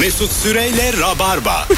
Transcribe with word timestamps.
Mesut 0.00 0.32
Süreyle 0.32 0.92
Rabarba. 1.00 1.68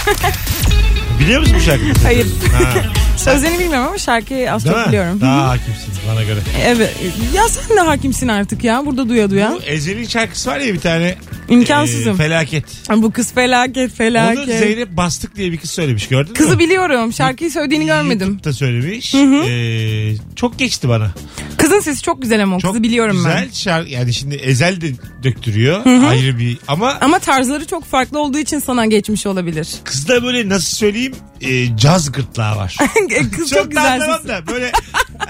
Biliyor 1.21 1.41
musun 1.41 1.57
bu 1.57 1.61
şarkıyı? 1.61 1.95
Hayır. 2.03 2.27
Ha, 2.53 2.73
Sözlerini 3.17 3.59
bilmiyorum 3.59 3.87
ama 3.89 3.99
şarkıyı 3.99 4.53
az 4.53 4.65
değil 4.65 4.77
çok 4.77 4.87
mi? 4.87 4.89
biliyorum. 4.89 5.21
Daha 5.21 5.49
hakimsin 5.49 5.95
bana 6.13 6.23
göre. 6.23 6.39
Evet. 6.67 6.97
Ya 7.35 7.49
sen 7.49 7.77
de 7.77 7.81
hakimsin 7.81 8.29
artık 8.29 8.65
ya. 8.65 8.87
Burada 8.87 9.09
duya 9.09 9.31
duya. 9.31 9.53
Bu 9.53 9.63
Ezel'in 9.63 10.07
şarkısı 10.07 10.51
var 10.51 10.59
ya 10.61 10.75
bir 10.75 10.81
tane. 10.81 11.15
İmkansızım. 11.49 12.15
e, 12.15 12.17
felaket. 12.17 12.65
Bu 12.97 13.11
kız 13.13 13.33
felaket 13.33 13.91
Onu 13.91 13.97
felaket. 13.97 14.59
Zeynep 14.59 14.97
Bastık 14.97 15.37
diye 15.37 15.53
bir 15.53 15.57
kız 15.57 15.71
söylemiş 15.71 16.09
gördün 16.09 16.33
mü? 16.33 16.39
Kızı 16.39 16.59
biliyorum. 16.59 17.13
Şarkıyı 17.13 17.51
söylediğini 17.51 17.87
görmedim. 17.87 18.29
YouTube'da 18.29 18.53
söylemiş. 18.53 19.15
Ee, 19.15 20.15
çok 20.37 20.59
geçti 20.59 20.89
bana. 20.89 21.11
Kızın 21.59 21.81
sesi 21.81 22.03
çok 22.03 22.23
güzel 22.23 22.43
ama 22.43 22.57
o 22.57 22.61
Çok 22.61 22.71
kızı 22.71 22.83
biliyorum 22.83 23.17
güzel 23.17 23.45
ben. 23.47 23.53
şarkı. 23.53 23.91
Yani 23.91 24.15
şimdi 24.15 24.35
Ezel 24.35 24.81
de 24.81 24.87
döktürüyor. 25.23 25.87
Ayrı 26.09 26.39
bir 26.39 26.59
ama 26.69 26.99
Ama 27.01 27.19
tarzları 27.19 27.67
çok 27.67 27.85
farklı 27.85 28.19
olduğu 28.19 28.39
için 28.39 28.59
sana 28.59 28.87
geçmiş 28.87 29.27
olabilir. 29.27 29.69
kızda 29.85 30.23
böyle 30.23 30.49
nasıl 30.49 30.77
söyleyeyim 30.77 31.15
e, 31.41 31.77
caz 31.77 32.13
gırtlağı 32.13 32.57
var. 32.57 32.77
Kız 33.37 33.51
çok, 33.51 33.59
da 33.59 33.65
güzel 33.69 34.01
sesi. 34.01 34.29
da 34.29 34.43
böyle 34.47 34.67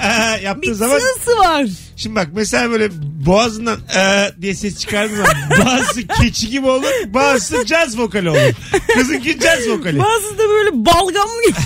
e, 0.02 0.42
yaptığı 0.44 0.62
Bir 0.62 0.72
zaman 0.72 0.98
sığısı 0.98 1.38
var. 1.38 1.66
Şimdi 1.96 2.16
bak 2.16 2.28
mesela 2.34 2.70
böyle 2.70 2.88
boğazından 3.26 3.78
e, 3.96 4.30
diye 4.42 4.54
ses 4.54 4.78
çıkardığı 4.78 5.16
zaman 5.16 5.34
bazısı 5.66 6.06
keçi 6.06 6.50
gibi 6.50 6.66
olur 6.66 6.88
bazısı 7.06 7.66
caz 7.66 7.98
vokali 7.98 8.30
olur. 8.30 8.52
Kızınki 8.94 9.38
caz 9.40 9.68
vokali. 9.68 9.98
Bazısı 9.98 10.38
da 10.38 10.48
böyle 10.48 10.70
balgam 10.72 11.28
gibi. 11.48 11.56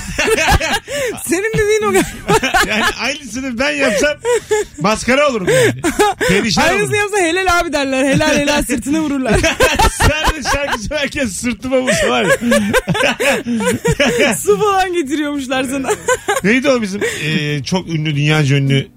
Senin 1.27 1.53
dediğin 1.53 1.83
o 1.83 1.93
galiba. 1.93 2.07
Yani 2.69 2.85
aynısını 3.03 3.59
ben 3.59 3.71
yapsam 3.71 4.17
maskara 4.81 5.31
olurum 5.31 5.49
yani. 5.49 5.75
Perişan 6.29 6.63
Aynısını 6.63 6.85
olurum. 6.87 6.95
yapsa 6.99 7.19
helal 7.19 7.61
abi 7.61 7.73
derler. 7.73 8.05
Helal 8.05 8.39
helal 8.39 8.63
sırtına 8.63 9.01
vururlar. 9.01 9.41
Sen 9.99 10.45
de 10.45 10.49
şarkı 10.53 10.79
söylerken 10.83 11.27
sırtıma 11.27 11.81
vursa 11.81 12.09
var 12.09 12.25
ya. 12.25 12.37
Su 14.37 14.61
falan 14.61 14.93
getiriyormuşlar 14.93 15.65
sana. 15.65 15.89
Neydi 16.45 16.69
o 16.69 16.83
bizim 16.83 17.01
e, 17.25 17.63
çok 17.65 17.89
ünlü 17.89 18.17
dünyaca 18.17 18.57
ünlü 18.57 18.89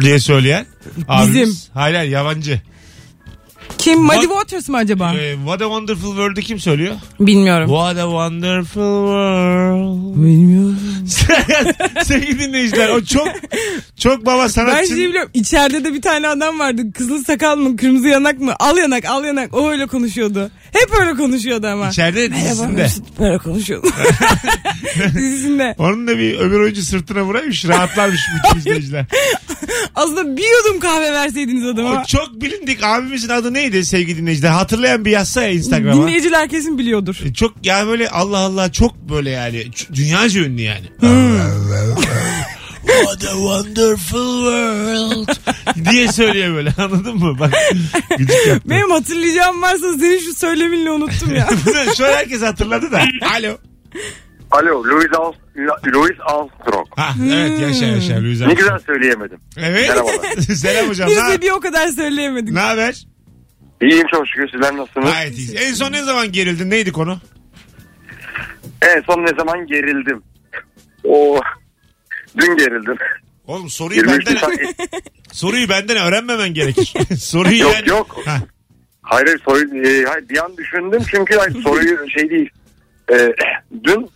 diye 0.00 0.18
söyleyen? 0.18 0.66
Abimiz. 1.08 1.68
Hayır 1.74 1.96
hayır 1.96 2.10
yabancı. 2.10 2.60
Kim? 3.78 4.00
Muddy 4.02 4.16
What- 4.16 4.28
Waters 4.28 4.68
mı 4.68 4.76
acaba? 4.76 5.14
E, 5.14 5.34
What 5.34 5.62
a 5.62 5.64
Wonderful 5.64 6.08
World'ü 6.08 6.40
kim 6.42 6.58
söylüyor? 6.60 6.94
Bilmiyorum. 7.20 7.68
What 7.68 7.96
a 7.98 8.02
Wonderful 8.02 9.06
World. 9.06 10.24
Bilmiyorum. 10.24 10.78
Sevgili 12.04 12.38
dinleyiciler 12.38 12.88
o 12.88 13.04
çok 13.04 13.28
çok 13.98 14.26
baba 14.26 14.42
Ben 14.42 14.48
sanatçı. 14.48 14.88
şey 14.88 14.96
biliyorum. 15.08 15.30
İçeride 15.34 15.84
de 15.84 15.94
bir 15.94 16.02
tane 16.02 16.28
adam 16.28 16.58
vardı. 16.58 16.82
Kızıl 16.92 17.24
sakal 17.24 17.56
mı? 17.56 17.76
Kırmızı 17.76 18.08
yanak 18.08 18.40
mı? 18.40 18.54
Al 18.60 18.76
yanak 18.76 19.04
al 19.04 19.24
yanak. 19.24 19.54
O 19.54 19.70
öyle 19.70 19.86
konuşuyordu. 19.86 20.50
Hep 20.72 21.00
öyle 21.00 21.14
konuşuyordu 21.14 21.66
ama. 21.66 21.88
İçeride 21.88 22.28
Merhaba 22.28 22.44
dizisinde. 22.46 22.82
Mesut. 22.82 23.18
Böyle 23.20 23.38
konuşuyordu. 23.38 23.86
Dizisinde. 25.14 25.74
Onun 25.78 26.06
da 26.06 26.18
bir 26.18 26.38
öbür 26.38 26.60
oyuncu 26.60 26.82
sırtına 26.82 27.22
vuraymış 27.22 27.68
rahatlarmış 27.68 28.20
bütün 28.44 28.58
izleyiciler. 28.58 29.04
Aslında 29.94 30.36
bir 30.36 30.42
yudum 30.58 30.80
kahve 30.80 31.12
verseydiniz 31.12 31.66
adama. 31.66 32.02
O 32.02 32.04
çok 32.06 32.40
bilindik 32.42 32.78
abimizin 32.84 33.28
adı 33.28 33.54
neydi 33.54 33.84
sevgili 33.84 34.18
dinleyiciler? 34.18 34.50
Hatırlayan 34.50 35.04
bir 35.04 35.10
yazsa 35.10 35.42
ya 35.42 35.50
Instagram'a. 35.50 36.02
Dinleyiciler 36.02 36.48
kesin 36.48 36.78
biliyordur. 36.78 37.20
E, 37.26 37.32
Çok 37.34 37.54
yani 37.62 37.88
böyle 37.88 38.10
Allah 38.10 38.38
Allah 38.38 38.72
çok 38.72 38.96
böyle 39.10 39.30
yani 39.30 39.64
dünyaca 39.94 40.40
ünlü 40.40 40.62
yani. 40.62 40.86
What 43.04 43.24
a 43.24 43.32
wonderful 43.32 44.44
world 44.44 45.28
diye 45.90 46.12
söylüyor 46.12 46.54
böyle 46.54 46.72
anladın 46.78 47.16
mı? 47.16 47.38
Bak 47.40 47.52
gıcık 48.18 48.46
yaptı. 48.46 48.70
Benim 48.70 48.90
hatırlayacağım 48.90 49.62
varsa 49.62 49.92
senin 49.92 50.18
şu 50.18 50.34
söyleminle 50.34 50.90
unuttum 50.90 51.34
ya. 51.34 51.48
Bunu 51.66 51.94
Şöyle 51.94 52.16
herkes 52.16 52.42
hatırladı 52.42 52.92
da. 52.92 53.02
Alo. 53.36 53.58
Alo 54.50 54.84
Louis, 54.84 55.06
Al- 55.18 55.32
Louis 55.94 56.16
Armstrong. 56.26 56.86
Ha, 56.96 57.14
evet 57.32 57.60
yaşa 57.60 57.84
yaşa 57.86 58.14
Louis 58.22 58.40
Ne 58.40 58.46
Armstrong. 58.46 58.58
güzel 58.58 58.78
söyleyemedim. 58.86 59.38
Evet. 59.56 59.88
Merhabalar. 59.88 60.36
Selam 60.56 60.88
hocam. 60.88 61.08
Biz 61.10 61.16
Ne, 61.16 61.30
de 61.32 61.40
bir 61.42 61.50
o 61.50 61.60
kadar 61.60 61.88
söyleyemedik. 61.88 62.52
ne 62.54 62.60
haber? 62.60 63.04
İyiyim 63.82 64.06
çok 64.10 64.28
şükür 64.28 64.48
sizler 64.52 64.76
nasılsınız? 64.76 65.12
Gayet 65.12 65.38
iyiyiz. 65.38 65.54
En 65.56 65.74
son 65.74 65.92
ne 65.92 66.02
zaman 66.02 66.32
gerildin? 66.32 66.70
Neydi 66.70 66.92
konu? 66.92 67.18
En 68.82 69.00
son 69.06 69.22
ne 69.22 69.34
zaman 69.38 69.66
gerildim? 69.66 70.22
O 71.04 71.40
dün 72.38 72.56
gerildim. 72.56 72.96
Oğlum 73.46 73.70
soruyu 73.70 74.00
23 74.00 74.26
benden 74.26 74.34
Nisan. 74.34 74.52
soruyu 75.32 75.68
benden 75.68 75.96
öğrenmemen 75.96 76.54
gerekir. 76.54 76.94
soruyu 77.18 77.58
Yok, 77.58 77.74
yani. 77.74 77.88
yok. 77.88 78.16
Ha, 78.24 78.38
hayır 79.02 79.26
hayır, 79.26 79.40
soru, 79.44 79.58
e, 79.86 80.04
hayır 80.04 80.28
bir 80.28 80.44
an 80.44 80.56
düşündüm 80.56 81.02
çünkü 81.10 81.36
hayır, 81.36 81.62
soruyu 81.62 82.10
şey 82.18 82.30
değil. 82.30 82.50
E, 83.12 83.32
dün 83.84 84.10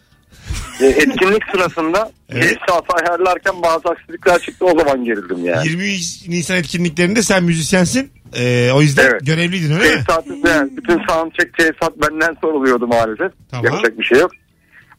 e, 0.80 0.86
etkinlik 0.86 1.42
sırasında 1.52 2.12
Evet. 2.28 2.58
saat 2.68 2.84
ayarlarken 2.94 3.62
bazı 3.62 3.88
aksilikler 3.88 4.38
çıktı 4.38 4.64
o 4.64 4.78
zaman 4.78 5.04
gerildim 5.04 5.44
yani. 5.44 5.68
20 5.68 5.84
Nisan 6.28 6.56
etkinliklerinde 6.56 7.22
sen 7.22 7.44
müzisyensin. 7.44 8.10
Ee, 8.36 8.70
o 8.74 8.82
yüzden 8.82 9.04
Evet. 9.10 9.26
görevliydin 9.26 9.72
öyle 9.74 9.96
mi? 9.96 10.02
Yani 10.44 10.76
bütün 10.76 11.06
soundcheck 11.08 11.58
tesisat 11.58 11.92
benden 12.02 12.36
soruluyordu 12.40 12.86
maalesef. 12.86 13.32
Tamam. 13.50 13.64
Yapacak 13.64 13.98
bir 13.98 14.04
şey 14.04 14.18
yok. 14.18 14.30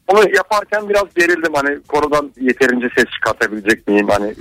Onu 0.08 0.20
yaparken 0.36 0.88
biraz 0.88 1.14
gerildim 1.14 1.52
hani 1.54 1.78
konudan 1.88 2.32
yeterince 2.40 2.88
ses 2.96 3.04
çıkartabilecek 3.14 3.88
miyim? 3.88 4.08
Hani 4.08 4.28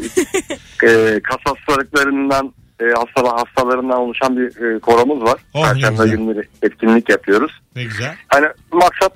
e, 0.84 1.20
kas 1.24 1.40
hastalıklarından 1.46 2.53
e, 2.80 2.84
hasta, 2.86 3.38
hastalarından 3.38 3.98
oluşan 4.00 4.38
bir 4.38 4.76
e, 4.76 4.80
koromuz 4.80 5.24
var. 5.24 5.40
Oh, 5.53 5.74
Perşembe 5.74 6.08
günleri 6.08 6.48
etkinlik 6.62 7.09
yapıyoruz. 7.09 7.52
Ne 7.76 7.84
güzel. 7.84 8.16
Hani 8.28 8.46
maksat 8.72 9.14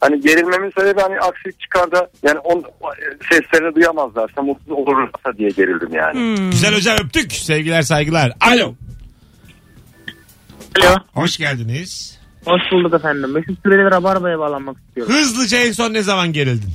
hani 0.00 0.20
gerilmemin 0.20 0.72
sebebi 0.78 1.00
hani 1.00 1.20
aksilik 1.20 1.60
çıkar 1.60 1.92
da 1.92 2.10
yani 2.22 2.38
on, 2.38 2.64
seslerini 3.30 3.74
duyamazlarsa 3.74 4.42
mutsuz 4.42 4.70
olurlarsa 4.70 5.38
diye 5.38 5.50
gerildim 5.50 5.94
yani. 5.94 6.14
Hmm. 6.14 6.50
Güzel 6.50 6.74
hocam 6.74 6.96
öptük. 7.04 7.32
Sevgiler 7.32 7.82
saygılar. 7.82 8.32
Alo. 8.40 8.74
Alo. 10.82 10.96
Hoş 11.14 11.38
geldiniz. 11.38 12.19
Hoş 12.44 12.62
bulduk 12.72 12.94
efendim. 12.94 13.32
Mesut 13.32 13.62
Süreyle 13.62 13.90
Rabarba'ya 13.90 14.38
bağlanmak 14.38 14.76
istiyorum. 14.88 15.14
Hızlıca 15.14 15.58
en 15.58 15.72
son 15.72 15.92
ne 15.92 16.02
zaman 16.02 16.32
gerildin? 16.32 16.70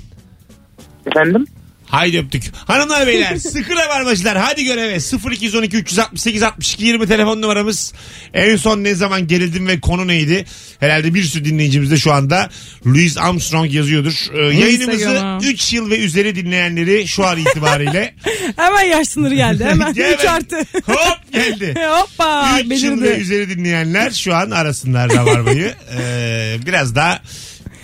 Efendim? 1.06 1.46
Haydi 1.86 2.20
öptük. 2.20 2.44
Hanımlar 2.56 3.08
beyler 3.08 3.36
sıkı 3.40 3.76
rabarbacılar 3.76 4.38
hadi 4.38 4.64
göreve 4.66 4.98
0212 5.32 5.78
368 5.78 6.44
62 6.44 6.86
20 6.86 7.08
telefon 7.08 7.42
numaramız. 7.42 7.94
En 8.34 8.56
son 8.56 8.84
ne 8.84 8.96
zaman 8.96 9.28
gerildin 9.28 9.68
ve 9.68 9.80
konu 9.80 10.08
neydi? 10.08 10.46
Herhalde 10.80 11.14
bir 11.14 11.24
sürü 11.24 11.46
dinleyicimiz 11.46 11.92
de 11.92 11.98
şu 11.98 12.14
anda 12.14 12.50
Louis 12.86 13.18
Armstrong 13.18 13.74
yazıyordur. 13.74 14.14
Ee, 14.34 14.38
yayınımızı 14.40 14.92
Instagram'a. 15.02 15.40
3 15.44 15.74
yıl 15.74 15.90
ve 15.90 15.98
üzeri 16.00 16.36
dinleyenleri 16.36 17.08
şu 17.08 17.26
an 17.26 17.38
itibariyle 17.38 18.14
Hemen 18.56 18.84
yaş 18.84 19.08
sınırı 19.08 19.36
geldi. 19.36 19.66
Hemen 19.66 19.92
3 19.92 19.98
Hemen 20.00 20.26
artı. 20.34 20.58
hop 20.86 21.32
geldi. 21.34 21.76
Hoppa. 21.90 22.60
3 22.66 22.84
yıl 22.84 23.02
ve 23.02 23.06
Belirdi. 23.06 23.22
üzeri 23.22 23.50
dinleyenler 23.50 24.12
şu 24.12 24.36
an 24.36 24.52
arasınlar 24.52 25.10
Rabarba'yı. 25.14 25.74
Ee, 25.98 26.56
biraz 26.66 26.96
daha 26.96 27.22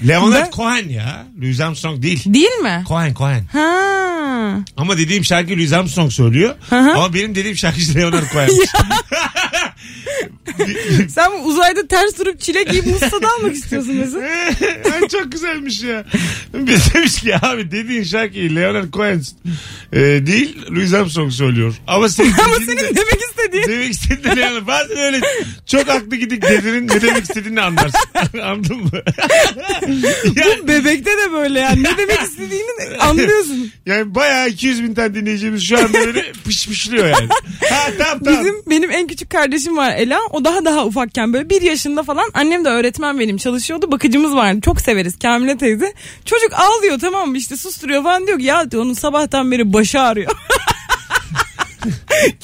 Leonard 0.07 0.43
Ben- 0.45 0.51
Cohen 0.51 0.89
ya. 0.89 1.25
Louis 1.41 1.59
Armstrong 1.59 2.01
değil. 2.01 2.23
Değil 2.33 2.57
mi? 2.63 2.83
Cohen 2.87 3.13
Cohen. 3.13 3.45
Ha. 3.51 4.57
Ama 4.77 4.97
dediğim 4.97 5.25
şarkı 5.25 5.51
Louis 5.51 5.73
Armstrong 5.73 6.11
söylüyor. 6.11 6.55
Ama 6.71 7.13
benim 7.13 7.35
dediğim 7.35 7.57
şarkıcı 7.57 7.95
Leonard 7.95 8.31
Cohen. 8.33 8.49
Sen 11.09 11.31
uzayda 11.43 11.87
ters 11.87 12.19
durup 12.19 12.39
çilek 12.39 12.73
yiyip 12.73 12.85
mustada 12.85 13.31
almak 13.33 13.53
istiyorsun 13.55 13.95
Mesut. 13.95 14.21
Ay, 14.93 15.07
Çok 15.11 15.31
güzelmiş 15.31 15.83
ya. 15.83 16.05
Biz 16.53 16.93
demiş 16.93 17.21
ki 17.21 17.35
abi 17.41 17.71
dediğin 17.71 18.03
şarkıyı 18.03 18.55
Leonard 18.55 18.93
Cohen 18.93 19.21
e, 19.93 19.99
değil 19.99 20.57
Louis 20.71 20.93
Armstrong 20.93 21.31
söylüyor. 21.31 21.73
Ama 21.87 22.09
senin, 22.09 22.31
Ama 22.45 22.55
senin 22.55 22.77
de- 22.77 22.95
demek 22.95 23.19
istediğin. 23.29 23.63
Demek 23.67 23.91
istediğin 23.91 24.23
de 24.23 24.41
Leonard. 24.41 24.67
Bazen 24.67 24.97
öyle 24.97 25.19
çok 25.65 25.87
haklı 25.87 26.15
gidik 26.15 26.41
dediğinin 26.41 26.87
ne 26.87 27.01
demek 27.01 27.23
istediğini 27.23 27.61
anlarsın. 27.61 27.99
Anladın 28.43 28.77
mı? 28.77 28.89
yani, 30.35 30.63
Bu 30.63 30.67
bebekte 30.67 31.11
de 31.11 31.31
böyle 31.31 31.59
yani. 31.59 31.83
Ne 31.83 31.97
demek 31.97 32.21
istediğini 32.21 32.97
anlıyorsun. 32.99 33.71
yani 33.85 34.15
bayağı 34.15 34.49
200 34.49 34.83
bin 34.83 34.93
tane 34.93 35.15
dinleyicimiz 35.15 35.63
şu 35.63 35.77
anda 35.77 35.93
böyle 35.93 36.31
pışpışlıyor 36.45 37.05
yani. 37.05 37.27
Ha 37.69 37.87
tamam 37.97 38.19
tamam. 38.23 38.39
Bizim 38.39 38.55
benim 38.69 38.91
en 38.91 39.07
küçük 39.07 39.29
kardeşim 39.29 39.77
var 39.77 39.93
Ela. 39.97 40.19
O 40.31 40.45
daha 40.51 40.65
daha 40.65 40.85
ufakken 40.85 41.33
böyle 41.33 41.49
bir 41.49 41.61
yaşında 41.61 42.03
falan. 42.03 42.29
Annem 42.33 42.65
de 42.65 42.69
öğretmen 42.69 43.19
benim 43.19 43.37
çalışıyordu. 43.37 43.91
Bakıcımız 43.91 44.35
vardı. 44.35 44.61
Çok 44.61 44.81
severiz 44.81 45.19
Kamile 45.19 45.57
teyze. 45.57 45.93
Çocuk 46.25 46.53
ağlıyor 46.53 46.99
tamam 46.99 47.29
mı 47.29 47.37
işte 47.37 47.57
susturuyor 47.57 48.03
falan 48.03 48.27
diyor 48.27 48.39
ki 48.39 48.45
ya 48.45 48.71
diyor, 48.71 48.83
onun 48.83 48.93
sabahtan 48.93 49.51
beri 49.51 49.73
başı 49.73 50.01
ağrıyor. 50.01 50.31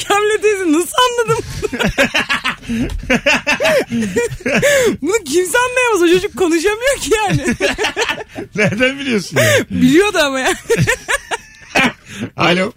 Kamile 0.07 0.41
teyze 0.41 0.71
nasıl 0.71 0.93
anladım? 1.09 1.43
Bunu 5.01 5.23
kimse 5.25 5.57
anlayamaz. 5.57 6.01
O 6.01 6.07
çocuk 6.07 6.37
konuşamıyor 6.37 6.97
ki 6.99 7.11
yani. 7.15 7.41
Nereden 8.55 8.99
biliyorsun 8.99 9.37
ya? 9.37 9.43
Biliyordu 9.69 10.17
ama 10.17 10.39
ya. 10.39 10.53
Alo. 12.37 12.71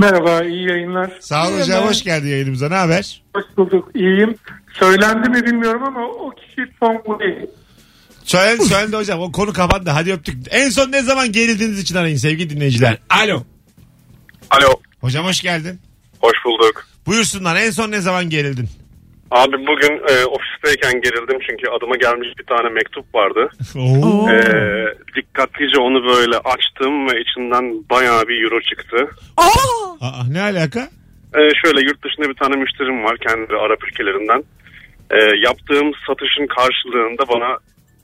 Merhaba, 0.00 0.44
iyi 0.44 0.68
yayınlar. 0.68 1.10
Sağ 1.20 1.48
ol 1.48 1.60
hocam 1.60 1.84
hoş 1.84 2.04
geldin 2.04 2.28
yayınımıza. 2.28 2.68
Ne 2.68 2.74
haber? 2.74 3.22
Hoş 3.34 3.44
bulduk, 3.56 3.88
iyiyim. 3.94 4.34
Söylendi 4.72 5.28
mi 5.28 5.46
bilmiyorum 5.46 5.82
ama 5.84 6.06
o 6.06 6.30
kişi 6.30 6.72
bu 7.06 7.18
değil. 7.20 7.46
Söylendi 8.24 8.64
söylendi 8.64 8.96
hocam. 8.96 9.20
O 9.20 9.32
konu 9.32 9.52
kapandı. 9.52 9.90
Hadi 9.90 10.12
öptük. 10.12 10.36
En 10.50 10.68
son 10.70 10.92
ne 10.92 11.02
zaman 11.02 11.32
gerildiğiniz 11.32 11.80
için 11.80 11.94
arayın 11.94 12.16
sevgili 12.16 12.50
dinleyiciler. 12.50 12.98
Alo. 13.10 13.42
Alo. 14.50 14.74
Hocam 15.00 15.26
hoş 15.26 15.40
geldin. 15.40 15.80
Hoş 16.20 16.36
bulduk. 16.44 16.86
Buyursunlar. 17.06 17.56
En 17.56 17.70
son 17.70 17.90
ne 17.90 18.00
zaman 18.00 18.30
gerildin? 18.30 18.68
Abi 19.30 19.56
bugün 19.66 19.94
e, 20.12 20.24
ofisteyken 20.24 21.00
gerildim 21.00 21.38
çünkü 21.50 21.70
adıma 21.76 21.96
gelmiş 21.96 22.28
bir 22.38 22.44
tane 22.46 22.68
mektup 22.68 23.14
vardı. 23.14 23.48
Oo. 23.76 24.30
E, 24.30 24.36
dikkatlice 25.16 25.78
onu 25.80 26.04
böyle 26.14 26.36
açtım 26.38 27.06
ve 27.08 27.20
içinden 27.20 27.84
bayağı 27.90 28.28
bir 28.28 28.44
euro 28.44 28.60
çıktı. 28.60 28.96
Aa! 29.36 30.06
Aa, 30.06 30.24
ne 30.30 30.42
alaka? 30.42 30.80
E, 31.34 31.40
şöyle 31.64 31.80
yurt 31.88 32.04
dışında 32.04 32.28
bir 32.28 32.34
tane 32.34 32.56
müşterim 32.56 33.04
var 33.04 33.16
kendi 33.28 33.52
Arap 33.54 33.84
ülkelerinden. 33.84 34.44
E, 35.10 35.16
yaptığım 35.46 35.90
satışın 36.06 36.46
karşılığında 36.56 37.28
bana 37.28 37.58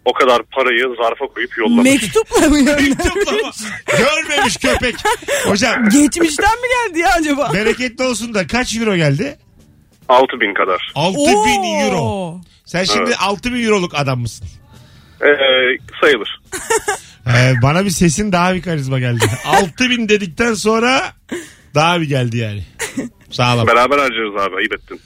o 0.05 0.13
kadar 0.13 0.43
parayı 0.43 0.85
zarfa 1.03 1.27
koyup 1.27 1.59
yollamış. 1.59 1.85
Mektupla 2.03 2.49
mı 2.49 2.57
Mektupla 2.63 2.81
mı? 2.81 2.89
göndermiş? 3.15 3.57
Görmemiş 3.99 4.57
köpek. 4.57 4.95
Hocam 5.47 5.89
Geçmişten 5.89 6.55
mi 6.63 6.67
geldi 6.77 6.99
ya 6.99 7.09
acaba? 7.19 7.51
bereketli 7.55 8.05
olsun 8.05 8.35
da 8.35 8.47
kaç 8.47 8.77
euro 8.77 8.97
geldi? 8.97 9.37
6000 10.09 10.55
kadar. 10.55 10.93
6000 10.95 11.81
euro. 11.81 12.41
Sen 12.65 12.85
şimdi 12.85 13.17
6000 13.17 13.65
euroluk 13.65 13.95
adam 13.95 14.21
mısın? 14.21 14.47
E, 15.21 15.29
sayılır. 16.01 16.41
Ee, 17.29 17.55
bana 17.63 17.85
bir 17.85 17.91
sesin 17.91 18.33
daha 18.33 18.55
bir 18.55 18.63
karizma 18.63 18.99
geldi. 18.99 19.25
6000 19.47 20.09
dedikten 20.09 20.55
sonra 20.55 21.13
daha 21.75 22.01
bir 22.01 22.09
geldi 22.09 22.37
yani. 22.37 22.63
Sağ 23.31 23.57
ol. 23.57 23.67
Beraber 23.67 23.99
harcarız 23.99 24.37
abi 24.37 24.57
ayıp 24.57 24.73
ettin. 24.75 25.01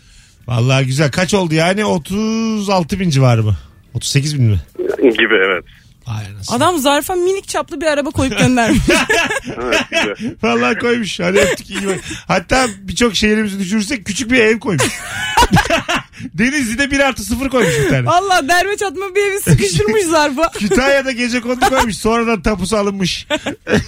Vallahi 0.46 0.86
güzel. 0.86 1.10
Kaç 1.10 1.34
oldu 1.34 1.54
yani? 1.54 1.84
36 1.84 3.00
bin 3.00 3.10
civarı 3.10 3.42
mı? 3.42 3.56
38 3.94 4.38
bin 4.38 4.44
mi? 4.44 4.60
Gibi 5.02 5.34
evet. 5.46 5.64
Ay 6.18 6.26
anasını. 6.26 6.56
Adam 6.56 6.78
zarfa 6.78 7.14
minik 7.14 7.48
çaplı 7.48 7.80
bir 7.80 7.86
araba 7.86 8.10
koyup 8.10 8.38
göndermiş. 8.38 8.78
Evet, 9.62 9.80
güzel. 9.90 10.34
Vallahi 10.42 10.78
koymuş. 10.78 11.20
Hadi 11.20 11.38
öptük 11.38 11.70
iyi 11.70 11.86
bak. 11.86 11.98
Hatta 12.28 12.66
birçok 12.80 13.16
şehrimizi 13.16 13.58
düşürürsek 13.58 14.04
küçük 14.06 14.30
bir 14.30 14.38
ev 14.38 14.58
koymuş. 14.58 14.84
Denizli'de 16.34 16.90
1 16.90 17.00
artı 17.00 17.22
0 17.24 17.48
koymuş 17.48 17.74
bir 17.84 17.88
tane. 17.88 18.06
Valla 18.06 18.48
derme 18.48 18.76
çatma 18.76 19.14
bir 19.14 19.20
evi 19.22 19.40
sıkıştırmış 19.40 20.02
zarfa. 20.04 20.50
Kütahya'da 20.58 21.10
gece 21.12 21.40
kondu 21.40 21.68
koymuş. 21.68 21.96
Sonradan 21.96 22.42
tapusu 22.42 22.76
alınmış. 22.76 23.26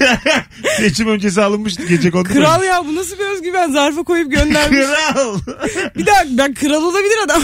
Seçim 0.77 1.09
öncesi 1.09 1.43
alınmış 1.43 1.75
gece 1.89 2.11
kondu 2.11 2.29
Kral 2.29 2.45
koymuş. 2.59 2.67
ya 2.67 2.85
bu 2.87 2.95
nasıl 2.97 3.19
bir 3.19 3.25
özgüven 3.25 3.73
zarfa 3.73 4.03
koyup 4.03 4.33
göndermiş. 4.33 4.79
Kral. 4.87 5.39
Bir 5.97 6.07
daha 6.07 6.23
ben 6.29 6.55
kral 6.55 6.83
olabilir 6.83 7.19
adam. 7.25 7.43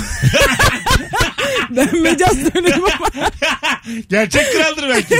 ben 1.71 1.97
mecaz 2.03 2.33
söyledim 2.53 2.83
ama 2.85 3.31
Gerçek 4.11 4.53
kraldır 4.53 4.89
belki. 4.89 5.15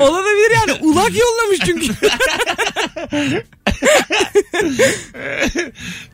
olabilir 0.00 0.50
yani. 0.54 0.78
Ulak 0.80 1.10
yollamış 1.16 1.58
çünkü. 1.66 1.92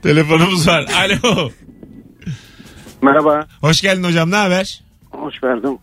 Telefonumuz 0.02 0.68
var. 0.68 0.86
Alo. 0.94 1.50
Merhaba. 3.02 3.46
Hoş 3.60 3.80
geldin 3.80 4.04
hocam 4.04 4.30
ne 4.30 4.36
haber? 4.36 4.80
Hoş 5.10 5.40
geldin. 5.40 5.80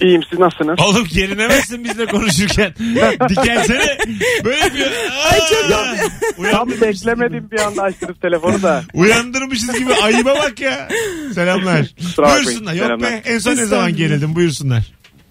İyiyim 0.00 0.22
siz 0.30 0.38
nasılsınız? 0.38 0.80
Oğlum 0.80 1.04
gerinemezsin 1.14 1.84
bizle 1.84 2.06
konuşurken. 2.06 2.74
Dikensene. 3.28 3.98
Böyle 4.44 4.74
bir... 4.74 4.86
Aa! 4.86 6.50
Tam 6.50 6.70
beklemedim 6.70 7.48
bir 7.52 7.60
anda 7.60 7.82
açtınız 7.82 8.16
telefonu 8.22 8.62
da. 8.62 8.82
Uyandırmışız 8.94 9.78
gibi 9.78 9.94
ayıba 9.94 10.34
bak 10.34 10.60
ya. 10.60 10.88
Selamlar. 11.34 11.86
bakmayın. 12.18 12.44
Buyursunlar. 12.44 12.74
Yok 12.74 12.86
Selamlar. 12.86 13.10
be 13.10 13.22
en 13.24 13.38
son 13.38 13.50
ne 13.56 13.66
zaman 13.66 13.96
gerildin 13.96 14.34
buyursunlar. 14.34 14.82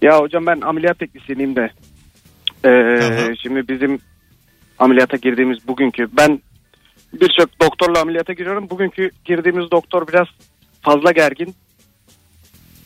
Ya 0.01 0.19
hocam 0.19 0.45
ben 0.45 0.61
ameliyat 0.61 0.99
teknisyeniyim 0.99 1.55
de. 1.55 1.71
Ee, 2.65 2.99
Tamam. 2.99 3.37
Şimdi 3.41 3.67
bizim 3.67 3.99
ameliyata 4.79 5.17
girdiğimiz 5.17 5.67
bugünkü 5.67 6.07
ben 6.17 6.41
birçok 7.13 7.61
doktorla 7.61 8.01
ameliyata 8.01 8.33
giriyorum. 8.33 8.69
Bugünkü 8.69 9.11
girdiğimiz 9.25 9.71
doktor 9.71 10.07
biraz 10.07 10.27
fazla 10.81 11.11
gergin. 11.11 11.55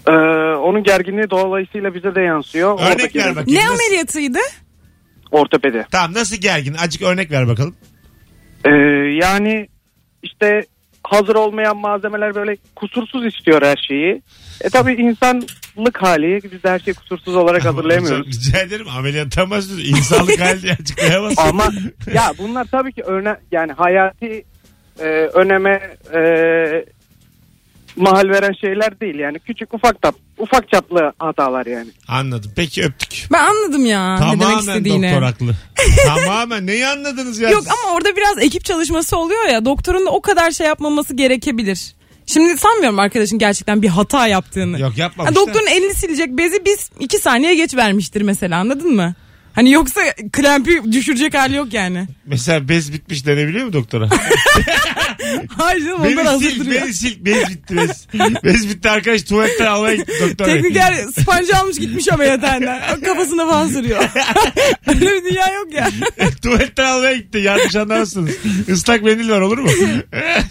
Ee, 0.08 0.12
onun 0.58 0.84
gerginliği 0.84 1.30
dolayısıyla 1.30 1.94
bize 1.96 2.16
de 2.16 2.22
yansıyor. 2.22 2.80
Örnek 2.80 2.92
Oradaki 2.96 3.20
ver 3.20 3.36
bakayım. 3.36 3.60
ne 3.60 3.66
Nasıl- 3.66 3.74
ameliyatıydı? 3.74 4.40
Ortopedi. 5.32 5.88
Tamam 5.92 6.14
nasıl 6.14 6.36
gergin? 6.36 6.74
Azıcık 6.74 7.02
örnek 7.02 7.32
ver 7.32 7.48
bakalım. 7.48 7.76
Ee, 8.66 8.70
yani 9.22 9.68
işte 10.24 10.66
hazır 11.04 11.36
olmayan 11.36 11.78
malzemeler 11.78 12.36
böyle 12.36 12.58
kusursuz 12.76 13.26
istiyor 13.26 13.62
her 13.62 13.78
şeyi. 13.88 14.22
E 14.62 14.70
tabi 14.70 14.94
insanlık 14.94 15.98
hali 15.98 16.40
biz 16.52 16.64
de 16.64 16.70
her 16.70 16.80
şeyi 16.80 16.94
kusursuz 16.94 17.36
olarak 17.36 17.66
hazırlayamıyoruz. 17.66 18.28
Hocam, 18.28 18.42
Rica 18.48 18.60
ederim 18.62 18.88
bahsediyoruz. 19.52 19.90
İnsanlık 19.90 20.40
halini 20.42 20.72
açıklayamazsın. 20.72 21.42
Ama 21.50 21.64
ya 22.14 22.32
bunlar 22.38 22.66
tabii 22.72 22.92
ki 22.94 23.04
öne 23.04 23.36
yani 23.52 23.72
hayati 23.72 24.46
e, 25.00 25.04
öneme 25.34 25.98
e, 26.14 26.20
mahal 27.96 28.30
veren 28.30 28.54
şeyler 28.62 29.00
değil 29.00 29.16
yani 29.16 29.40
küçük 29.40 29.74
ufak 29.74 30.02
tap 30.02 30.16
ufak 30.38 30.70
çaplı 30.70 31.14
hatalar 31.20 31.66
yani. 31.66 31.90
Anladım. 32.08 32.52
Peki 32.56 32.84
öptük. 32.84 33.28
Ben 33.32 33.40
anladım 33.44 33.86
ya 33.86 34.16
ne 34.16 34.22
demek 34.22 34.40
Tamamen 34.42 34.60
istediğini. 34.60 35.08
doktor 35.08 35.22
haklı. 35.24 35.52
Tamamen. 36.06 36.68
Neyi 36.68 36.88
anladınız 36.88 37.40
ya? 37.40 37.50
Yok 37.50 37.64
ama 37.68 37.96
orada 37.96 38.16
biraz 38.16 38.38
ekip 38.44 38.66
çalışması 38.66 39.18
oluyor 39.18 39.46
ya 39.46 39.66
doktorun 39.66 40.06
da 40.06 40.10
o 40.10 40.22
kadar 40.22 40.52
şey 40.52 40.68
yapmaması 40.68 41.14
gerekebilir. 41.16 41.96
Şimdi 42.26 42.58
sanmıyorum 42.58 43.00
arkadaşın 43.00 43.40
gerçekten 43.40 43.82
bir 43.82 43.88
hata 43.88 44.28
yaptığını. 44.28 44.80
Yok 44.80 44.98
yapmamış. 44.98 45.36
doktorun 45.36 45.68
elini 45.68 45.94
silecek 45.94 46.30
bezi 46.30 46.66
biz 46.66 46.90
iki 47.00 47.18
saniye 47.18 47.56
geç 47.56 47.76
vermiştir 47.76 48.22
mesela 48.22 48.60
anladın 48.60 48.96
mı? 48.96 49.14
Hani 49.56 49.72
yoksa 49.72 50.02
klempi 50.34 50.92
düşürecek 50.92 51.34
hali 51.34 51.56
yok 51.56 51.74
yani. 51.74 52.08
Mesela 52.26 52.70
bez 52.70 52.94
bitmiş 52.94 53.26
denebiliyor 53.26 53.66
mu 53.66 53.74
doktora? 53.74 54.10
Hayır 55.58 55.86
canım 55.86 56.02
onlar 56.02 56.18
beni 56.18 56.22
hazır 56.28 56.50
sil, 56.52 56.60
duruyor. 56.60 56.82
beni 56.82 56.94
sil. 57.00 57.16
Bez 57.26 57.50
bitti 57.50 57.78
bez. 57.78 58.08
bez 58.44 58.70
bitti 58.70 58.90
arkadaş 58.90 59.24
tuvaletten 59.24 59.66
almaya 59.66 59.96
gitti 59.96 60.14
doktor. 60.22 60.48
bey. 60.48 60.54
Tekniker 60.54 60.94
spancı 61.22 61.58
almış 61.58 61.80
gitmiş 61.80 62.12
ameliyathaneden. 62.14 63.02
Kafasına 63.02 63.48
falan 63.48 63.68
sürüyor. 63.68 64.04
Öyle 64.88 65.02
bir 65.02 65.24
dünya 65.32 65.48
yok 65.54 65.74
ya. 65.74 65.90
Tuvaletten 66.42 66.86
almaya 66.86 67.16
gitti. 67.16 67.38
Yanlış 67.38 67.76
anlamazsınız. 67.76 68.32
Islak 68.68 69.04
mendil 69.04 69.30
var 69.30 69.42
olur 69.42 69.58
mu? 69.58 69.70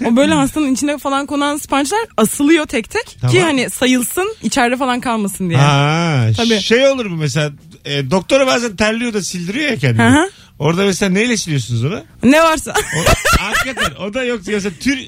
O 0.04 0.16
böyle 0.16 0.34
hastanın 0.34 0.74
içine 0.74 0.98
falan 0.98 1.26
konan 1.26 1.56
spançlar 1.56 2.00
asılıyor 2.16 2.66
tek 2.66 2.90
tek. 2.90 3.06
Ki 3.06 3.16
Tamam. 3.20 3.42
hani 3.42 3.70
sayılsın 3.70 4.34
içeride 4.42 4.76
falan 4.76 5.00
kalmasın 5.00 5.48
diye. 5.50 5.58
Ha, 5.58 6.26
Tabii. 6.36 6.60
şey 6.60 6.88
olur 6.88 7.06
mu 7.06 7.16
mesela 7.16 7.52
e, 7.84 8.10
doktora 8.10 8.46
bazen 8.46 8.76
terliyor 8.94 9.12
da 9.12 9.22
sildiriyor 9.22 9.70
ya 9.70 9.76
kendini. 9.76 10.02
Hı 10.02 10.08
hı. 10.08 10.30
Orada 10.58 10.84
mesela 10.84 11.12
neyle 11.12 11.36
siliyorsunuz 11.36 11.84
onu? 11.84 12.02
Ne 12.22 12.42
varsa. 12.42 12.74
O, 12.96 13.00
hakikaten 13.42 13.94
o 13.94 14.14
da 14.14 14.24
yok. 14.24 14.40
Mesela 14.46 14.74
tür, 14.80 14.98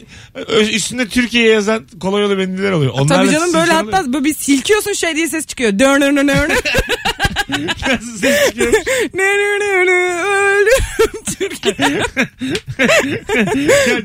üstünde 0.72 1.08
Türkiye 1.08 1.48
yazan 1.48 1.86
kolay 2.00 2.22
yolu 2.22 2.36
mendiller 2.36 2.72
oluyor. 2.72 2.92
Onlarla 2.92 3.22
Tabii 3.22 3.30
canım 3.30 3.52
böyle 3.52 3.72
hatta 3.72 4.12
böyle 4.12 4.24
bir 4.24 4.34
silkiyorsun 4.34 4.92
şey 4.92 5.16
diye 5.16 5.28
ses 5.28 5.46
çıkıyor. 5.46 5.78
Dön 5.78 6.00
dön 6.00 6.16
dön 6.16 6.28
dön. 6.28 6.34
oluyor. 6.34 6.62
Nasıl 7.88 8.18
ses 8.18 8.48
çıkıyor? 8.48 8.72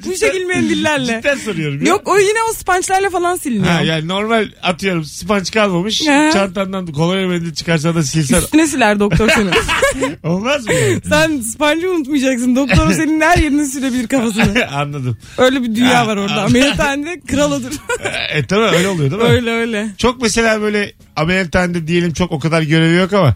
Bu 0.05 0.15
şekil 0.17 0.45
mendillerle. 0.45 1.17
Cidden 1.17 1.35
soruyorum. 1.37 1.85
ya. 1.85 1.89
Yok 1.89 2.01
o 2.05 2.17
yine 2.19 2.37
o 2.49 2.53
spançlarla 2.53 3.09
falan 3.09 3.35
siliniyor. 3.35 3.73
Ha, 3.73 3.81
yani 3.81 4.07
normal 4.07 4.47
atıyorum 4.63 5.03
sponge 5.03 5.51
kalmamış. 5.53 6.07
Ha. 6.07 6.29
Çantandan 6.33 6.87
kolonya 6.87 7.27
mendil 7.27 7.53
çıkarsan 7.53 7.95
da 7.95 8.03
silsen 8.03 8.37
Üstüne 8.37 8.67
siler 8.67 8.99
doktor 8.99 9.29
seni. 9.29 9.49
olmaz 10.23 10.65
mı? 10.67 10.73
yani? 10.73 11.01
Sen 11.09 11.39
spancı 11.41 11.91
unutmayacaksın. 11.91 12.55
Doktor 12.55 12.91
senin 12.91 13.21
her 13.21 13.37
yerini 13.37 13.65
sürebilir 13.65 14.07
kafasını. 14.07 14.67
Anladım. 14.73 15.17
Öyle 15.37 15.61
bir 15.63 15.75
dünya 15.75 16.07
var 16.07 16.17
orada. 16.17 16.35
ha. 16.35 16.41
Ameliyathanede 16.45 17.19
kral 17.27 17.51
odur. 17.51 17.71
E 18.33 18.45
tabii 18.45 18.75
öyle 18.77 18.87
oluyor 18.87 19.11
değil 19.11 19.21
mi? 19.23 19.27
öyle 19.29 19.51
öyle. 19.51 19.87
Çok 19.97 20.21
mesela 20.21 20.61
böyle 20.61 20.93
ameliyathanede 21.15 21.87
diyelim 21.87 22.13
çok 22.13 22.31
o 22.31 22.39
kadar 22.39 22.61
görevi 22.61 22.95
yok 22.95 23.13
ama 23.13 23.35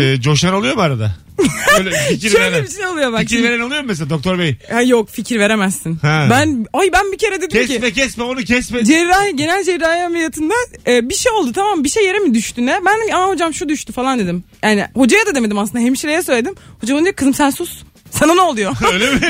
e, 0.00 0.20
coşan 0.20 0.54
oluyor 0.54 0.74
mu 0.74 0.80
arada? 0.82 1.14
Fikir 2.08 2.30
Şöyle 2.30 2.52
veren. 2.52 2.64
bir 2.64 2.70
şey 2.70 2.86
oluyor 2.86 3.12
bak. 3.12 3.20
Fikir 3.20 3.36
şimdi. 3.36 3.48
veren 3.48 3.60
oluyor 3.60 3.80
mu 3.80 3.86
mesela 3.88 4.10
doktor 4.10 4.38
bey? 4.38 4.56
Ha, 4.72 4.82
yok 4.82 5.10
fikir 5.10 5.38
veremezsin. 5.38 5.94
Ha. 6.02 6.26
Ben 6.30 6.66
ay 6.72 6.90
ben 6.92 7.12
bir 7.12 7.18
kere 7.18 7.36
dedim 7.42 7.48
ki 7.62 7.66
Kesme 7.66 7.92
kesme 7.92 8.24
onu 8.24 8.40
kesme. 8.40 8.84
cerrahi 8.84 9.36
genel 9.36 9.64
cerrahi 9.64 10.04
ameliyatında 10.04 10.54
e, 10.86 11.08
bir 11.08 11.14
şey 11.14 11.32
oldu 11.32 11.52
tamam 11.52 11.84
bir 11.84 11.88
şey 11.88 12.04
yere 12.04 12.18
mi 12.18 12.34
düştü 12.34 12.66
ne? 12.66 12.80
Ben 12.86 12.96
dedim 12.96 13.08
ki, 13.08 13.14
aa 13.16 13.28
hocam 13.28 13.54
şu 13.54 13.68
düştü 13.68 13.92
falan 13.92 14.18
dedim. 14.18 14.44
Yani 14.62 14.86
hocaya 14.94 15.26
da 15.26 15.34
demedim 15.34 15.58
aslında 15.58 15.84
hemşireye 15.84 16.22
söyledim. 16.22 16.54
Hocam 16.80 16.96
bana 16.96 17.04
diyor 17.04 17.16
kızım 17.16 17.34
sen 17.34 17.50
sus. 17.50 17.82
Sana 18.10 18.34
ne 18.34 18.40
oluyor? 18.40 18.72
Öyle 18.92 19.10
mi? 19.14 19.20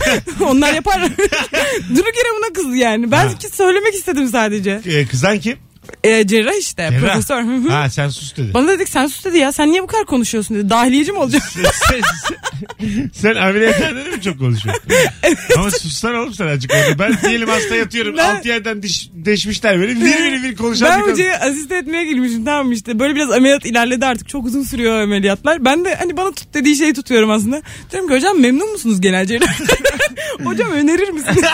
Onlar 0.40 0.72
yapar. 0.74 1.02
Durduk 1.90 2.16
yere 2.16 2.28
buna 2.38 2.52
kızdı 2.54 2.76
yani. 2.76 3.10
Ben 3.10 3.38
ki 3.38 3.48
söylemek 3.48 3.94
istedim 3.94 4.28
sadece. 4.28 4.80
E, 4.86 5.06
kızan 5.06 5.38
kim? 5.40 5.56
E, 6.04 6.26
cerrah 6.26 6.52
işte 6.60 6.88
Cerrah. 6.90 7.00
profesör. 7.12 7.42
Hı 7.42 7.56
hı. 7.56 7.68
Ha 7.68 7.90
sen 7.90 8.08
sus 8.08 8.36
dedi. 8.36 8.54
Bana 8.54 8.68
dedik 8.68 8.88
sen 8.88 9.06
sus 9.06 9.24
dedi 9.24 9.38
ya 9.38 9.52
sen 9.52 9.72
niye 9.72 9.82
bu 9.82 9.86
kadar 9.86 10.04
konuşuyorsun 10.06 10.56
dedi. 10.56 10.70
Dahiliyeci 10.70 11.12
mi 11.12 11.18
olacaksın? 11.18 11.62
sen, 11.90 12.00
sen, 12.28 13.10
sen 13.14 13.34
ameliyathanede 13.34 14.10
mi 14.16 14.22
çok 14.22 14.38
konuşuyorsun? 14.38 14.82
Ama 15.58 15.70
sussana 15.70 16.18
oğlum 16.20 16.34
sen 16.34 16.46
azıcık 16.46 16.72
orada. 16.74 16.98
Ben 16.98 17.18
diyelim 17.28 17.48
hasta 17.48 17.74
yatıyorum. 17.74 18.16
Ben- 18.16 18.34
Alt 18.36 18.46
yerden 18.46 18.82
diş, 18.82 19.08
deşmişler 19.12 19.80
beni. 19.82 19.88
Bir 20.04 20.32
bir 20.32 20.42
bir 20.42 20.56
konuşan 20.56 20.88
ben 20.88 20.98
bir 20.98 21.02
kadın. 21.04 21.12
hocaya 21.12 21.38
asist 21.40 21.72
etmeye 21.72 22.04
girmişim 22.04 22.44
tamam 22.44 22.66
mı 22.66 22.74
işte. 22.74 22.98
Böyle 22.98 23.14
biraz 23.14 23.30
ameliyat 23.30 23.66
ilerledi 23.66 24.06
artık. 24.06 24.28
Çok 24.28 24.46
uzun 24.46 24.62
sürüyor 24.62 25.00
ameliyatlar. 25.00 25.64
Ben 25.64 25.84
de 25.84 25.94
hani 25.94 26.16
bana 26.16 26.32
tut 26.32 26.54
dediği 26.54 26.76
şeyi 26.76 26.94
tutuyorum 26.94 27.30
aslında. 27.30 27.62
Diyorum 27.92 28.08
ki 28.08 28.14
hocam 28.14 28.40
memnun 28.40 28.72
musunuz 28.72 29.00
genel 29.00 29.26
cerrah? 29.26 29.60
hocam 30.44 30.70
önerir 30.70 31.08
misin? 31.08 31.44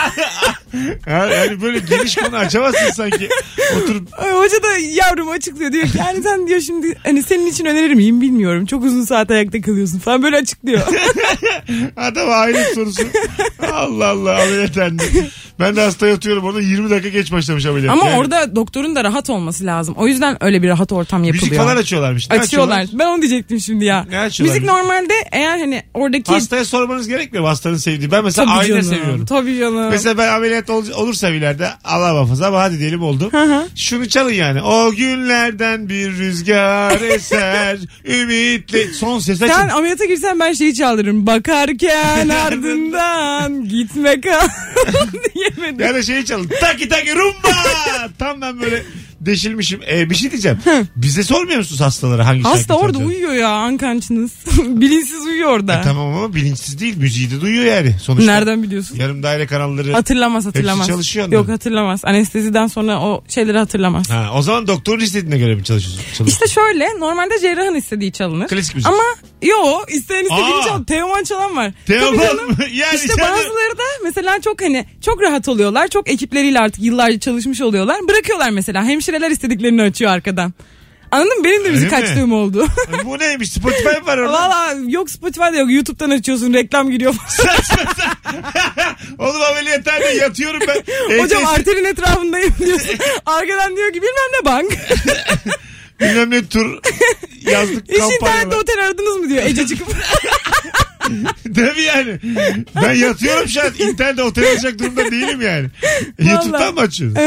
Ha, 1.05 1.25
yani 1.35 1.61
böyle 1.61 1.79
geniş 1.79 2.15
konu 2.15 2.35
açamazsın 2.35 2.91
sanki. 2.91 3.29
Oturup 3.77 4.09
Hoca 4.33 4.63
da 4.63 4.77
yavrum 4.77 5.29
açıklıyor 5.29 5.71
diyor 5.71 5.87
ki 5.87 5.97
yani 5.97 6.23
sen 6.23 6.47
diyor 6.47 6.59
şimdi 6.59 6.97
hani 7.03 7.23
senin 7.23 7.47
için 7.47 7.65
önerir 7.65 7.93
miyim 7.93 8.21
bilmiyorum. 8.21 8.65
Çok 8.65 8.83
uzun 8.83 9.03
saat 9.03 9.31
ayakta 9.31 9.61
kalıyorsun 9.61 9.99
falan 9.99 10.23
böyle 10.23 10.37
açıklıyor. 10.37 10.81
adam 11.97 12.29
aile 12.29 12.63
sorusu. 12.63 13.03
Allah 13.71 14.07
Allah 14.07 14.41
ameliyathane. 14.43 14.97
Ben 15.59 15.75
de 15.75 15.81
hasta 15.81 16.07
yatıyorum 16.07 16.43
orada 16.45 16.61
20 16.61 16.89
dakika 16.89 17.09
geç 17.09 17.31
başlamış 17.31 17.65
ameliyat. 17.65 17.93
Ama 17.93 18.07
Yani 18.07 18.17
orada 18.19 18.55
doktorun 18.55 18.95
da 18.95 19.03
rahat 19.03 19.29
olması 19.29 19.65
lazım. 19.65 19.95
O 19.97 20.07
yüzden 20.07 20.43
öyle 20.43 20.61
bir 20.63 20.69
rahat 20.69 20.91
ortam 20.91 21.23
yapılıyor. 21.23 21.43
Müzik 21.51 21.57
falan 21.57 21.77
açıyorlarmış. 21.77 22.29
Ne 22.29 22.37
Açıyorlar. 22.39 22.85
Ben 22.93 23.05
onu 23.05 23.21
diyecektim 23.21 23.59
şimdi 23.59 23.85
ya. 23.85 24.05
Ne 24.09 24.19
açıyorlar? 24.19 24.55
Müzik 24.55 24.69
normalde 24.69 25.13
eğer 25.31 25.59
hani 25.59 25.83
oradaki... 25.93 26.31
Hastaya 26.31 26.65
sormanız 26.65 27.07
gerekmiyor 27.07 27.43
mu 27.43 27.49
hastanın 27.49 27.77
sevdiği. 27.77 28.11
Ben 28.11 28.23
mesela 28.23 28.45
Tabii 28.45 28.57
ayna 28.57 28.67
canım, 28.67 28.83
seviyorum. 28.83 29.25
Tabii 29.25 29.57
canım. 29.59 29.89
Mesela 29.89 30.17
ben 30.17 30.33
ameliyat 30.33 30.69
ol- 30.69 30.91
olursam 30.95 31.33
ileride 31.33 31.69
Allah 31.83 32.13
muhafaza 32.13 32.47
ama 32.47 32.61
hadi 32.61 32.79
diyelim 32.79 33.03
oldum. 33.03 33.29
hı. 33.33 33.67
Şunu 33.75 34.09
çalın 34.09 34.33
yani. 34.33 34.61
O 34.61 34.91
günlerden 34.91 35.89
bir 35.89 36.11
rüzgar 36.11 37.01
eser 37.01 37.77
ümitle 38.05 38.93
son 38.93 39.19
ses 39.19 39.41
açın. 39.41 39.53
Sen 39.53 39.69
ameliyata 39.69 40.05
girsen 40.05 40.39
ben 40.39 40.53
şeyi 40.53 40.73
çaldırırım. 40.75 41.27
Bakarken 41.27 42.29
ardından 42.45 43.69
gitme 43.69 44.21
kal 44.21 44.47
diyemedim. 45.55 45.85
Ya 45.85 45.93
da 45.93 46.03
şeyi 46.03 46.25
çalın. 46.25 46.49
Taki 46.61 46.89
taki 46.89 47.15
rumba. 47.15 47.49
Tam 48.19 48.41
ben 48.41 48.61
böyle 48.61 48.83
deşilmişim. 49.21 49.79
Ee, 49.91 50.09
bir 50.09 50.15
şey 50.15 50.31
diyeceğim. 50.31 50.57
Bize 50.95 51.23
sormuyor 51.23 51.57
musunuz 51.57 51.81
hastalara 51.81 52.25
hangi 52.27 52.43
şarkı 52.43 52.57
Hasta 52.57 52.73
orada 52.73 52.93
çalacağını? 52.93 53.07
uyuyor 53.13 53.33
ya 53.33 53.49
ankançınız. 53.49 54.31
Bilinçsiz 54.65 55.25
uyuyor 55.25 55.49
orada. 55.49 55.73
E, 55.79 55.81
tamam 55.83 56.13
ama 56.15 56.35
bilinçsiz 56.35 56.79
değil. 56.79 56.97
Müziği 56.97 57.31
de 57.31 57.41
duyuyor 57.41 57.65
yani. 57.65 57.95
Sonuçta. 58.01 58.31
Nereden 58.31 58.63
biliyorsun? 58.63 58.95
Yarım 58.95 59.23
daire 59.23 59.47
kanalları. 59.47 59.91
Hatırlamaz 59.93 60.45
hatırlamaz. 60.45 60.87
çalışıyor 60.87 61.27
onların. 61.27 61.41
Yok 61.41 61.49
hatırlamaz. 61.49 62.01
Anesteziden 62.03 62.67
sonra 62.67 62.99
o 63.01 63.23
şeyleri 63.27 63.57
hatırlamaz. 63.57 64.09
Ha, 64.09 64.29
o 64.35 64.41
zaman 64.41 64.67
doktorun 64.67 64.99
istediğine 65.03 65.37
göre 65.37 65.55
mi 65.55 65.63
çalışıyorsun? 65.63 66.01
çalışıyorsun? 66.03 66.25
İşte 66.33 66.47
şöyle 66.47 66.87
normalde 66.99 67.39
cerrahın 67.39 67.75
istediği 67.75 68.11
çalınır. 68.11 68.47
Klasik 68.47 68.75
müzik. 68.75 68.89
Ama 68.89 69.03
yo 69.41 69.55
isteyen 69.87 70.23
istediğini 70.23 70.61
Aa. 70.61 70.67
çal. 70.67 70.83
Teoman 70.83 71.23
çalan 71.23 71.55
var. 71.55 71.71
Teoman 71.87 72.17
Tabii 72.17 72.27
canım. 72.27 72.57
Yani 72.73 72.95
işte 72.95 73.07
sen- 73.07 73.19
bazıları 73.19 73.77
da 73.77 73.83
mesela 74.03 74.41
çok 74.41 74.61
hani 74.61 74.85
çok 75.01 75.21
rahat 75.21 75.47
oluyorlar. 75.49 75.87
Çok 75.87 76.09
ekipleriyle 76.09 76.59
artık 76.59 76.83
yıllarca 76.83 77.19
çalışmış 77.19 77.61
oluyorlar. 77.61 77.97
Bırakıyorlar 78.09 78.49
mesela. 78.49 78.83
Hemşireler 79.05 79.31
istediklerini 79.31 79.81
açıyor 79.81 80.11
arkadan. 80.11 80.53
Anladın 81.11 81.37
mı? 81.37 81.43
Benim 81.43 81.65
de 81.65 81.69
müzik 81.69 81.93
Öyle 81.93 82.01
mi? 82.03 82.09
açtığım 82.09 82.33
oldu. 82.33 82.67
Bu 83.05 83.19
neymiş? 83.19 83.51
Spotify 83.51 83.87
mi 83.87 84.05
var 84.05 84.17
orada. 84.17 84.33
Valla 84.33 84.75
yok 84.87 85.09
Spotify'da 85.09 85.57
yok. 85.57 85.71
YouTube'dan 85.71 86.09
açıyorsun. 86.09 86.53
Reklam 86.53 86.91
giriyor. 86.91 87.15
Oğlum 89.19 89.41
ameliyathanede 89.51 90.09
yatıyorum 90.09 90.59
ben. 90.67 90.75
Hocam 91.23 91.41
ETS 91.43 91.49
arterin 91.49 91.85
etrafındayım 91.85 92.53
diyorsun. 92.59 92.95
Arkadan 93.25 93.75
diyor 93.75 93.87
ki 93.93 94.01
bilmem 94.01 94.31
ne 94.41 94.45
bank. 94.45 94.77
bilmem 96.01 96.31
ne 96.31 96.45
tur 96.47 96.79
yazdık 97.41 97.83
Hiç 97.89 97.95
internette 97.95 98.19
kampanyalar. 98.19 98.57
otel 98.61 98.85
aradınız 98.85 99.17
mı 99.17 99.29
diyor 99.29 99.43
Ece 99.43 99.67
çıkıp. 99.67 99.87
Tabii 101.55 101.81
yani. 101.81 102.19
Ben 102.83 102.93
yatıyorum 102.93 103.49
şu 103.49 103.61
an. 103.61 103.71
İnternette 103.79 104.23
otel 104.23 104.51
alacak 104.51 104.79
durumda 104.79 105.11
değilim 105.11 105.41
yani. 105.41 105.67
YouTube'dan 106.19 106.73
mı 106.73 106.79
açıyorsun? 106.81 107.19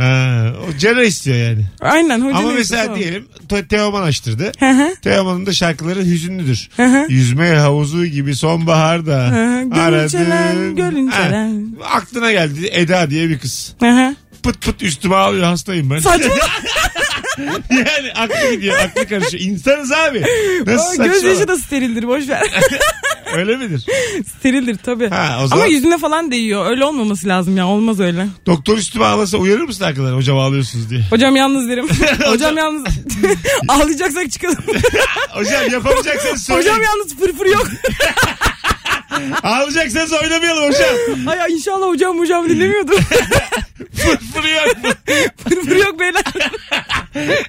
Ha, 0.00 0.52
o 0.68 0.78
cerrah 0.78 1.04
istiyor 1.04 1.36
yani. 1.36 1.64
Aynen 1.80 2.20
hoca 2.20 2.36
Ama 2.38 2.52
mesela 2.52 2.96
diyelim 2.96 3.28
Te- 3.48 3.66
Teoman 3.66 4.02
açtırdı. 4.02 4.52
Hı 4.60 4.70
hı. 4.70 4.94
Teoman'ın 5.02 5.46
da 5.46 5.52
şarkıları 5.52 6.00
hüzünlüdür. 6.00 6.68
hı. 6.76 7.06
Yüzme 7.08 7.48
havuzu 7.54 8.06
gibi 8.06 8.34
sonbaharda 8.34 9.28
hı. 9.28 9.62
Gölüncelen, 9.70 10.30
aradım. 10.30 10.76
gölüncelen. 10.76 11.66
Ha, 11.80 11.88
aklına 11.96 12.32
geldi 12.32 12.68
Eda 12.72 13.10
diye 13.10 13.28
bir 13.28 13.38
kız. 13.38 13.74
Hı 13.80 13.90
hı. 13.90 14.14
Pıt 14.42 14.60
pıt 14.60 14.82
üstüme 14.82 15.14
ağlıyor 15.16 15.44
hastayım 15.44 15.90
ben. 15.90 15.98
Saçma. 15.98 16.34
yani 17.70 18.12
aklı 18.16 18.54
gidiyor 18.54 18.78
aklı 18.78 19.08
karışıyor. 19.08 19.44
İnsanız 19.44 19.92
abi. 19.92 20.24
Nasıl 20.66 20.84
O 20.86 20.90
saçma? 20.90 21.06
Gözyaşı 21.06 21.48
da 21.48 21.56
sterildir 21.58 22.06
boş 22.06 22.28
ver. 22.28 22.42
Öyle 23.36 23.56
midir? 23.56 23.86
sterildir 24.38 24.76
tabii. 24.76 25.08
Ha, 25.08 25.38
o 25.44 25.46
zaman- 25.46 25.62
Ama 25.62 25.72
yüzüne 25.72 25.98
falan 25.98 26.30
değiyor. 26.30 26.70
Öyle 26.70 26.84
olmaması 26.84 27.28
lazım 27.28 27.56
ya. 27.56 27.66
Olmaz 27.66 28.00
öyle. 28.00 28.26
Doktor 28.46 28.78
üstüme 28.78 29.04
ağlasa 29.04 29.38
uyarır 29.38 29.62
mısın 29.64 29.84
arkadan 29.84 30.12
hocam 30.16 30.38
ağlıyorsunuz 30.38 30.90
diye. 30.90 31.00
Hocam 31.10 31.36
yalnız 31.36 31.68
derim. 31.68 31.88
Hocam 32.26 32.56
yalnız. 32.56 32.84
Ağlayacaksak 33.68 34.30
çıkalım. 34.32 34.56
Hocam 35.30 35.70
yapamayacaksanız 35.72 36.42
söyleyin. 36.42 36.68
Hocam 36.68 36.82
yalnız 36.82 37.16
fırfır 37.16 37.46
yok. 37.46 37.66
Ağlayacaksanız 39.42 40.12
oynamayalım 40.12 40.64
hocam. 40.68 41.28
Ay 41.28 41.40
ay, 41.42 41.52
inşallah 41.52 41.86
hocam 41.86 42.18
hocam 42.18 42.48
dinlemiyordur. 42.48 42.98
Fırfırı 44.00 44.50
yok 44.50 44.84
mu? 44.84 44.90
fırfır 45.48 45.76
yok 45.76 46.00
beyler. 46.00 46.22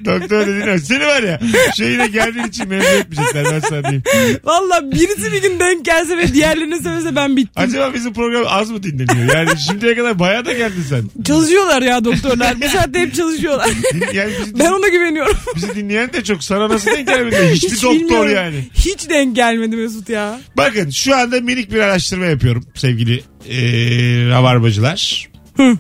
Doktor 0.06 0.48
dediğin 0.48 0.68
o. 0.68 0.78
Seni 0.80 1.06
var 1.08 1.24
ya 1.24 1.40
şeyine 1.78 2.08
geldiğin 2.08 2.46
için 2.48 2.68
memnun 2.70 2.86
etmeyecekler 2.86 3.46
ben 3.52 3.60
sana 3.60 3.84
diyeyim. 3.84 4.04
Valla 4.44 4.92
birisi 4.92 5.32
bir 5.32 5.42
gün 5.42 5.60
denk 5.60 5.86
gelse 5.86 6.18
ve 6.18 6.34
diğerlerine 6.34 6.80
söylese 6.82 7.16
ben 7.16 7.38
bittim. 7.38 7.64
Acaba 7.64 7.94
bizim 7.94 8.14
program 8.14 8.44
az 8.48 8.72
mı 8.72 8.84
dinleniyor? 8.84 9.36
Yani 9.36 9.50
şimdiye 9.68 9.96
kadar 9.96 10.20
bayağı 10.20 10.46
da 10.46 10.54
geldin 10.54 10.84
sen. 10.90 11.24
Çalışıyorlar 11.24 11.82
ya 11.82 12.06
doktorlar. 12.06 12.62
Bu 12.62 12.70
saatte 12.70 13.00
hep 13.00 13.16
çalışıyorlar. 13.16 13.70
Yani 14.14 14.32
bizi, 14.42 14.60
ben 14.60 14.72
ona 14.72 14.88
güveniyorum. 14.88 15.38
bizi 15.56 15.76
dinleyen 15.76 16.14
de 16.14 16.24
çok. 16.24 16.44
Sana 16.44 16.70
nasıl 16.70 16.92
denk 16.92 17.08
gelmedi? 17.08 17.50
Hiçbir 17.54 17.70
Hiç 17.70 17.84
doktor 17.84 18.00
bilmiyorum. 18.00 18.32
yani. 18.36 18.66
Hiç 18.74 19.10
denk 19.10 19.36
gelmedi 19.36 19.76
Mesut 19.76 20.10
ya. 20.10 20.40
Bakın 20.58 20.90
şu 20.90 21.16
anda 21.16 21.42
minik 21.42 21.72
bir 21.74 21.80
araştırma 21.80 22.26
yapıyorum 22.26 22.66
sevgili 22.76 23.24
eee 23.50 24.30
rabarbacılar. 24.30 25.30
Hı. 25.58 25.78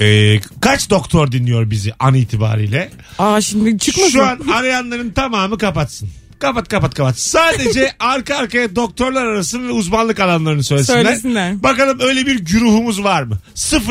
Eee, 0.00 0.40
kaç 0.60 0.90
doktor 0.90 1.32
dinliyor 1.32 1.70
bizi 1.70 1.92
an 1.98 2.14
itibariyle? 2.14 2.90
Aa 3.18 3.40
şimdi 3.40 3.78
çıkmasın. 3.78 4.10
Şu 4.10 4.24
an 4.24 4.38
arayanların 4.54 5.10
tamamı 5.10 5.58
kapatsın. 5.58 6.08
Kapat 6.38 6.68
kapat 6.68 6.94
kapat. 6.94 7.18
Sadece 7.18 7.92
arka 8.00 8.36
arkaya 8.36 8.76
doktorlar 8.76 9.26
arasın 9.26 9.68
ve 9.68 9.72
uzmanlık 9.72 10.20
alanlarını 10.20 10.64
söylesinler. 10.64 11.04
Söylesinler. 11.04 11.62
Bakalım 11.62 11.98
öyle 12.00 12.26
bir 12.26 12.38
güruhumuz 12.38 13.04
var 13.04 13.22
mı? 13.22 13.38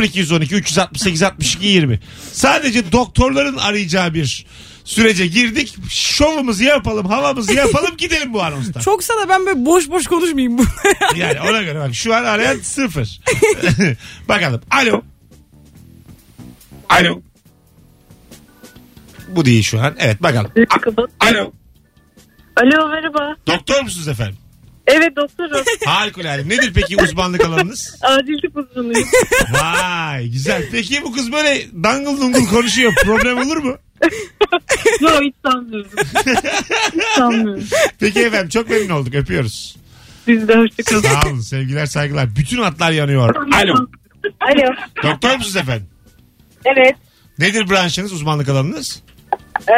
0212 0.03 0.55
368 0.55 1.23
62 1.23 1.67
20. 1.67 1.99
Sadece 2.31 2.91
doktorların 2.91 3.57
arayacağı 3.57 4.13
bir 4.13 4.45
sürece 4.83 5.27
girdik. 5.27 5.75
Şovumuzu 5.89 6.63
yapalım, 6.63 7.05
havamızı 7.05 7.53
yapalım 7.53 7.91
gidelim 7.97 8.33
bu 8.33 8.43
anonstan. 8.43 8.81
Çoksa 8.81 9.13
da 9.13 9.29
ben 9.29 9.45
böyle 9.45 9.65
boş 9.65 9.89
boş 9.89 10.07
konuşmayayım. 10.07 10.57
Yani 11.15 11.41
ona 11.41 11.61
göre 11.61 11.79
bak 11.79 11.95
şu 11.95 12.15
an 12.15 12.23
arayan 12.23 12.59
sıfır. 12.59 13.19
Bakalım. 14.29 14.61
Alo. 14.71 15.01
Alo. 16.89 17.21
Bu 19.27 19.45
değil 19.45 19.63
şu 19.63 19.79
an. 19.81 19.95
Evet 19.99 20.23
bakalım. 20.23 20.51
A- 21.19 21.25
Alo. 21.27 21.51
Alo 22.57 22.89
merhaba. 22.89 23.35
Doktor 23.47 23.81
musunuz 23.81 24.07
efendim? 24.07 24.35
Evet 24.87 25.15
doktorum. 25.15 25.63
Harikulade. 25.85 26.49
Nedir 26.49 26.71
peki 26.75 26.97
uzmanlık 27.03 27.45
alanınız? 27.45 27.95
Acil 28.01 28.41
tıp 28.41 28.57
uzmanıyım. 28.57 29.07
Vay 29.51 30.27
güzel. 30.29 30.63
Peki 30.71 31.03
bu 31.03 31.11
kız 31.13 31.31
böyle 31.31 31.65
dangıl 31.83 32.21
dungul 32.21 32.45
konuşuyor. 32.47 32.93
Problem 33.03 33.37
olur 33.37 33.57
mu? 33.57 33.77
Yok 35.01 35.21
hiç 35.23 35.35
sanmıyorum. 35.45 35.91
hiç 36.95 37.03
sanmıyorum. 37.15 37.63
Peki 37.99 38.19
efendim 38.19 38.49
çok 38.49 38.69
memnun 38.69 38.89
olduk. 38.89 39.15
Öpüyoruz. 39.15 39.75
Siz 40.25 40.47
de 40.47 40.55
hoşçakalın. 40.55 41.01
Sağ 41.01 41.29
olun 41.29 41.39
sevgiler 41.39 41.85
saygılar. 41.85 42.35
Bütün 42.35 42.61
hatlar 42.61 42.91
yanıyor. 42.91 43.35
Alo. 43.35 43.87
Alo. 44.41 44.73
Doktor 45.03 45.35
musunuz 45.35 45.55
efendim? 45.55 45.87
Evet. 46.65 46.95
Nedir 47.39 47.69
branşınız 47.69 48.13
uzmanlık 48.13 48.49
alanınız? 48.49 49.01
Ee, 49.67 49.71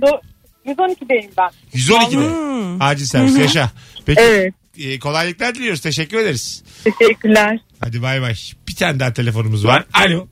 do- 0.00 0.20
112'deyim 0.66 1.30
ben. 1.38 1.50
112'de. 1.78 2.16
Hmm. 2.30 2.82
Acil 2.82 3.04
servis 3.06 3.38
yaşa. 3.38 3.70
Peki 4.06 4.20
Evet. 4.20 4.54
e, 4.78 4.98
kolaylıklar 4.98 5.54
diliyoruz. 5.54 5.80
Teşekkür 5.80 6.18
ederiz. 6.18 6.64
Teşekkürler. 6.98 7.58
Hadi 7.80 8.02
bay 8.02 8.22
bay. 8.22 8.34
Bir 8.68 8.74
tane 8.74 9.00
daha 9.00 9.12
telefonumuz 9.12 9.66
var. 9.66 9.84
Alo. 9.92 10.28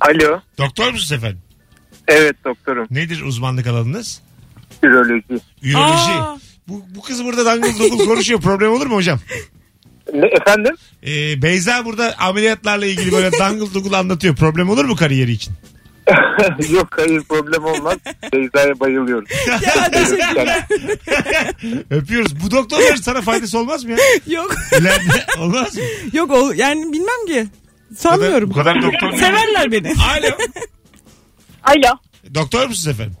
Alo. 0.00 0.40
Doktor 0.58 0.90
musunuz 0.90 1.12
efendim? 1.12 1.40
Evet 2.08 2.36
doktorum. 2.44 2.86
Nedir 2.90 3.22
uzmanlık 3.22 3.66
alanınız? 3.66 4.22
Üroloji. 4.82 5.24
Üroloji. 5.62 6.12
Aa. 6.12 6.36
Bu, 6.68 6.84
bu 6.94 7.02
kız 7.02 7.24
burada 7.24 7.44
dangıl 7.44 7.78
dungul 7.78 8.06
konuşuyor. 8.06 8.40
Problem 8.40 8.72
olur 8.72 8.86
mu 8.86 8.94
hocam? 8.94 9.20
Ne, 10.14 10.26
efendim? 10.26 10.74
Ee, 11.06 11.42
Beyza 11.42 11.84
burada 11.84 12.14
ameliyatlarla 12.18 12.86
ilgili 12.86 13.12
böyle 13.12 13.32
dangıl 13.38 13.74
dungul 13.74 13.92
anlatıyor. 13.92 14.36
Problem 14.36 14.70
olur 14.70 14.84
mu 14.84 14.96
kariyeri 14.96 15.32
için? 15.32 15.52
Yok 16.70 16.88
hayır 16.98 17.22
problem 17.28 17.64
olmaz. 17.64 17.96
Beyza'ya 18.32 18.80
bayılıyorum. 18.80 19.24
Ya 19.66 19.90
teşekkürler. 19.90 20.66
Öpüyoruz. 21.90 22.44
Bu 22.44 22.50
doktorların 22.50 22.96
sana 22.96 23.20
faydası 23.22 23.58
olmaz 23.58 23.84
mı 23.84 23.90
ya? 23.90 23.96
Yok. 24.26 24.54
İleride 24.80 25.26
olmaz 25.40 25.76
mı? 25.76 25.82
Yok 26.12 26.30
o 26.30 26.52
yani 26.52 26.92
bilmem 26.92 27.26
ki. 27.26 27.46
Bu 27.90 27.94
Sanmıyorum. 27.94 28.52
kadar 28.52 28.82
doktor. 28.82 29.12
Severler 29.12 29.72
beni. 29.72 29.88
Alo. 29.88 30.36
Alo. 31.64 31.96
Doktor 32.34 32.66
musunuz 32.66 32.94
efendim? 32.94 33.16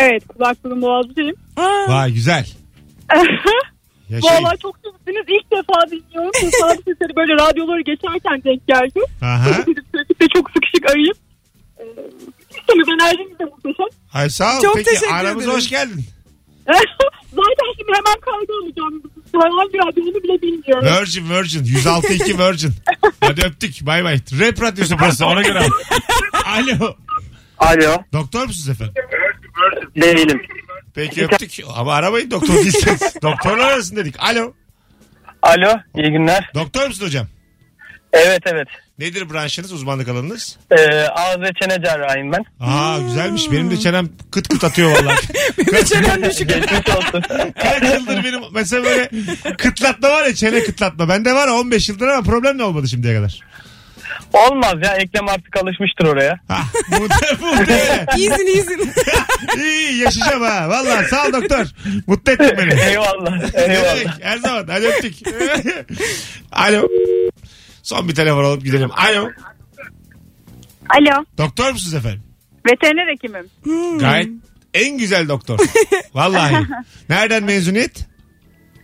Evet 0.00 0.22
kulaklığım 0.28 0.82
boğazcıyım. 0.82 1.36
Aa, 1.56 1.88
Vay 1.88 2.12
güzel. 2.12 2.46
Yaşayın. 4.10 4.44
Vallahi 4.44 4.58
çok 4.62 4.76
sevdiniz. 4.84 5.24
İlk 5.28 5.50
defa 5.52 5.90
dinliyorum. 5.90 6.30
Tesadüf 6.32 6.88
eseri 6.88 7.16
böyle 7.16 7.32
radyoları 7.34 7.80
geçerken 7.80 8.42
denk 8.44 8.66
geldi. 8.66 9.00
Aha. 9.22 9.50
Trafikte 9.92 10.26
çok 10.34 10.50
sıkışık 10.50 10.90
arayıp. 10.90 11.16
Ee, 11.78 11.84
İstemiz 12.58 12.88
enerjiniz 12.88 13.38
de 13.38 13.44
muhteşem. 13.44 13.86
Ay 14.14 14.30
sağ 14.30 14.58
ol. 14.58 14.62
Çok 14.62 14.74
Peki 14.76 14.90
teşekkür 14.90 15.14
aramıza 15.14 15.44
ederim. 15.44 15.56
hoş 15.56 15.68
geldin. 15.70 16.04
Zaten 17.30 17.66
şimdi 17.78 17.92
hemen 17.94 18.20
kaydı 18.20 18.52
alacağım. 18.62 19.02
Hangi 19.32 19.78
radyonu 19.78 20.22
bile 20.22 20.42
bilmiyorum. 20.42 20.86
Virgin 21.00 21.30
Virgin. 21.30 21.64
106.2 21.64 22.48
Virgin. 22.48 22.72
Hadi 23.20 23.40
öptük. 23.46 23.86
Bay 23.86 24.04
bay. 24.04 24.14
Rap 24.40 24.62
radyosu 24.62 24.94
burası 24.98 25.26
ona 25.26 25.42
göre. 25.42 25.58
al. 25.58 25.68
Alo. 26.46 26.94
Alo. 27.58 27.96
Doktor 28.12 28.46
musunuz 28.46 28.68
efendim? 28.68 28.94
Değilim. 29.96 30.42
Peki 30.94 31.24
öptük. 31.24 31.60
Ama 31.76 31.94
aramayın 31.94 32.30
doktor 32.30 32.54
değilseniz. 32.54 33.00
Doktorlar 33.22 33.72
arasın 33.72 33.96
dedik. 33.96 34.14
Alo. 34.18 34.52
Alo. 35.42 35.78
iyi 35.96 36.10
günler. 36.12 36.50
Doktor 36.54 36.86
musun 36.86 37.06
hocam? 37.06 37.26
Evet 38.12 38.42
evet. 38.46 38.68
Nedir 38.98 39.30
branşınız, 39.30 39.72
uzmanlık 39.72 40.08
alanınız? 40.08 40.56
Ee, 40.70 40.84
ağız 41.06 41.40
ve 41.40 41.50
çene 41.62 41.84
cerrahiyim 41.84 42.32
ben. 42.32 42.44
Aa 42.60 42.98
güzelmiş. 42.98 43.52
Benim 43.52 43.70
de 43.70 43.76
çenem 43.76 44.08
kıt 44.30 44.48
kıt 44.48 44.64
atıyor 44.64 44.90
vallahi. 44.90 45.16
benim 45.72 45.84
çenem 45.84 46.24
düşük. 46.24 46.48
Geçmiş 46.54 46.96
olsun. 46.96 47.22
Kaç 47.62 47.82
yıldır 47.82 48.24
benim 48.24 48.40
mesela 48.52 48.84
böyle 48.84 49.10
kıtlatma 49.56 50.10
var 50.10 50.24
ya 50.26 50.34
çene 50.34 50.64
kıtlatma. 50.64 51.08
Bende 51.08 51.34
var 51.34 51.48
15 51.48 51.88
yıldır 51.88 52.08
ama 52.08 52.22
problem 52.22 52.58
de 52.58 52.62
olmadı 52.62 52.88
şimdiye 52.88 53.14
kadar. 53.14 53.40
Olmaz 54.32 54.74
ya 54.82 54.94
eklem 54.96 55.28
artık 55.28 55.56
alışmıştır 55.56 56.04
oraya. 56.06 56.40
Ha, 56.48 56.60
mutlu, 56.90 57.46
mutlu. 57.46 57.74
İyisin 58.16 58.46
iyisin. 58.46 58.92
İyi 59.56 59.88
iyi, 59.90 59.98
yaşayacağım 60.02 60.42
ha. 60.42 60.68
Valla 60.68 61.04
sağ 61.04 61.26
ol 61.26 61.32
doktor. 61.32 61.66
Mutlu 62.06 62.32
ettin 62.32 62.58
beni. 62.58 62.80
Eyvallah. 62.80 63.36
Ne 63.36 63.52
demek? 63.54 63.76
Eyvallah. 63.76 64.20
Her 64.20 64.38
zaman. 64.38 64.66
Hadi 64.70 64.86
öptük. 64.86 65.14
Alo. 66.52 66.88
Son 67.82 68.08
bir 68.08 68.14
telefon 68.14 68.44
alıp 68.44 68.64
gidelim. 68.64 68.90
Alo. 68.92 69.30
Alo. 70.90 71.24
Doktor 71.38 71.72
musunuz 71.72 71.94
efendim? 71.94 72.22
Veteriner 72.66 73.12
hekimim. 73.12 73.98
Gayet 73.98 74.28
en 74.74 74.98
güzel 74.98 75.28
doktor. 75.28 75.58
Vallahi. 76.14 76.66
Nereden 77.08 77.44
mezuniyet? 77.44 78.06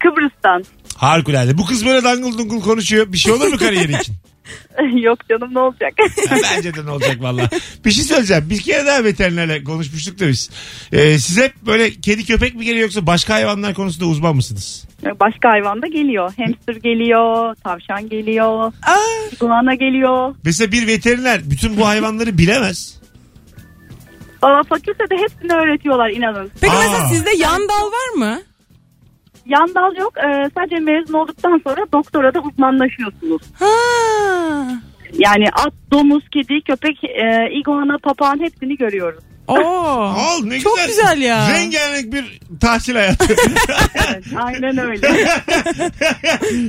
Kıbrıs'tan. 0.00 0.64
Harikulade. 0.96 1.58
Bu 1.58 1.66
kız 1.66 1.86
böyle 1.86 2.04
dangıl 2.04 2.38
dungul 2.38 2.60
konuşuyor. 2.62 3.12
Bir 3.12 3.18
şey 3.18 3.32
olur 3.32 3.46
mu 3.48 3.58
kariyeri 3.58 3.96
için? 4.00 4.14
Yok 5.02 5.18
canım 5.28 5.54
ne 5.54 5.58
olacak? 5.58 5.92
Ha, 6.28 6.36
Bence 6.56 6.74
de 6.74 6.86
ne 6.86 6.90
olacak 6.90 7.16
valla. 7.22 7.50
Bir 7.84 7.90
şey 7.90 8.04
söyleyeceğim. 8.04 8.46
Bir 8.50 8.60
kere 8.60 8.86
daha 8.86 9.04
veterinerle 9.04 9.64
konuşmuştuk 9.64 10.20
da 10.20 10.28
biz. 10.28 10.50
Ee, 10.92 11.18
siz 11.18 11.38
hep 11.38 11.54
böyle 11.66 11.90
kedi 11.90 12.24
köpek 12.24 12.54
mi 12.54 12.64
geliyor 12.64 12.82
yoksa 12.82 13.06
başka 13.06 13.34
hayvanlar 13.34 13.74
konusunda 13.74 14.06
uzman 14.06 14.36
mısınız? 14.36 14.84
Başka 15.20 15.50
hayvan 15.50 15.82
da 15.82 15.86
geliyor. 15.86 16.32
Hamster 16.38 16.74
geliyor, 16.76 17.54
tavşan 17.64 18.08
geliyor, 18.08 18.72
Aa, 18.82 19.32
iguana 19.32 19.74
geliyor. 19.74 20.34
Mesela 20.44 20.72
bir 20.72 20.86
veteriner 20.86 21.40
bütün 21.50 21.76
bu 21.76 21.86
hayvanları 21.86 22.38
bilemez. 22.38 22.96
Aa, 24.42 24.62
fakültede 24.68 25.16
hepsini 25.22 25.52
öğretiyorlar 25.52 26.10
inanın. 26.10 26.50
peki 26.60 26.72
Aa. 26.74 26.80
mesela 26.80 27.08
sizde 27.08 27.30
yan 27.30 27.62
dal 27.68 27.86
var 27.92 28.08
mı? 28.16 28.42
Yan 29.46 29.74
dal 29.74 29.96
yok. 29.96 30.12
Ee, 30.18 30.50
sadece 30.54 30.76
mezun 30.76 31.14
olduktan 31.14 31.60
sonra 31.64 31.86
doktorada 31.92 32.40
uzmanlaşıyorsunuz. 32.40 33.42
Ha. 33.58 33.66
Yani 35.12 35.44
at, 35.52 35.72
domuz, 35.92 36.24
kedi, 36.32 36.60
köpek, 36.66 37.04
e, 37.04 37.50
iguana, 37.60 37.98
papağan 37.98 38.40
hepsini 38.40 38.76
görüyoruz. 38.76 39.24
Oo. 39.48 39.56
Ol 39.58 40.44
ne 40.44 40.60
Çok 40.60 40.76
güzel. 40.76 40.88
güzel 40.88 41.20
ya. 41.22 41.50
Rengarenk 41.54 42.12
bir 42.12 42.40
tahsil 42.60 42.94
hayatı. 42.94 43.34
Evet, 44.08 44.24
aynen 44.36 44.78
öyle. 44.78 45.08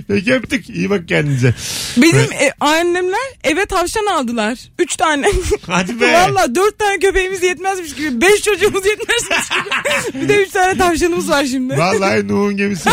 Peki 0.07 0.33
öptük. 0.33 0.69
İyi 0.69 0.89
bak 0.89 1.07
kendinize. 1.07 1.53
Benim 1.97 2.15
Evet. 2.15 2.41
e, 2.41 2.51
annemler 2.59 3.27
eve 3.43 3.65
tavşan 3.65 4.05
aldılar. 4.05 4.57
Üç 4.79 4.95
tane. 4.95 5.27
Hadi 5.67 5.99
be. 6.01 6.13
Valla 6.13 6.55
dört 6.55 6.79
tane 6.79 6.99
köpeğimiz 6.99 7.43
yetmezmiş 7.43 7.95
gibi. 7.95 8.21
Beş 8.21 8.41
çocuğumuz 8.43 8.85
yetmezmiş 8.85 9.49
gibi. 9.49 10.21
Bir 10.23 10.29
de 10.29 10.43
üç 10.43 10.49
tane 10.51 10.77
tavşanımız 10.77 11.29
var 11.29 11.45
şimdi. 11.45 11.77
Vallahi 11.77 12.27
Nuh'un 12.27 12.57
gemisi. 12.57 12.89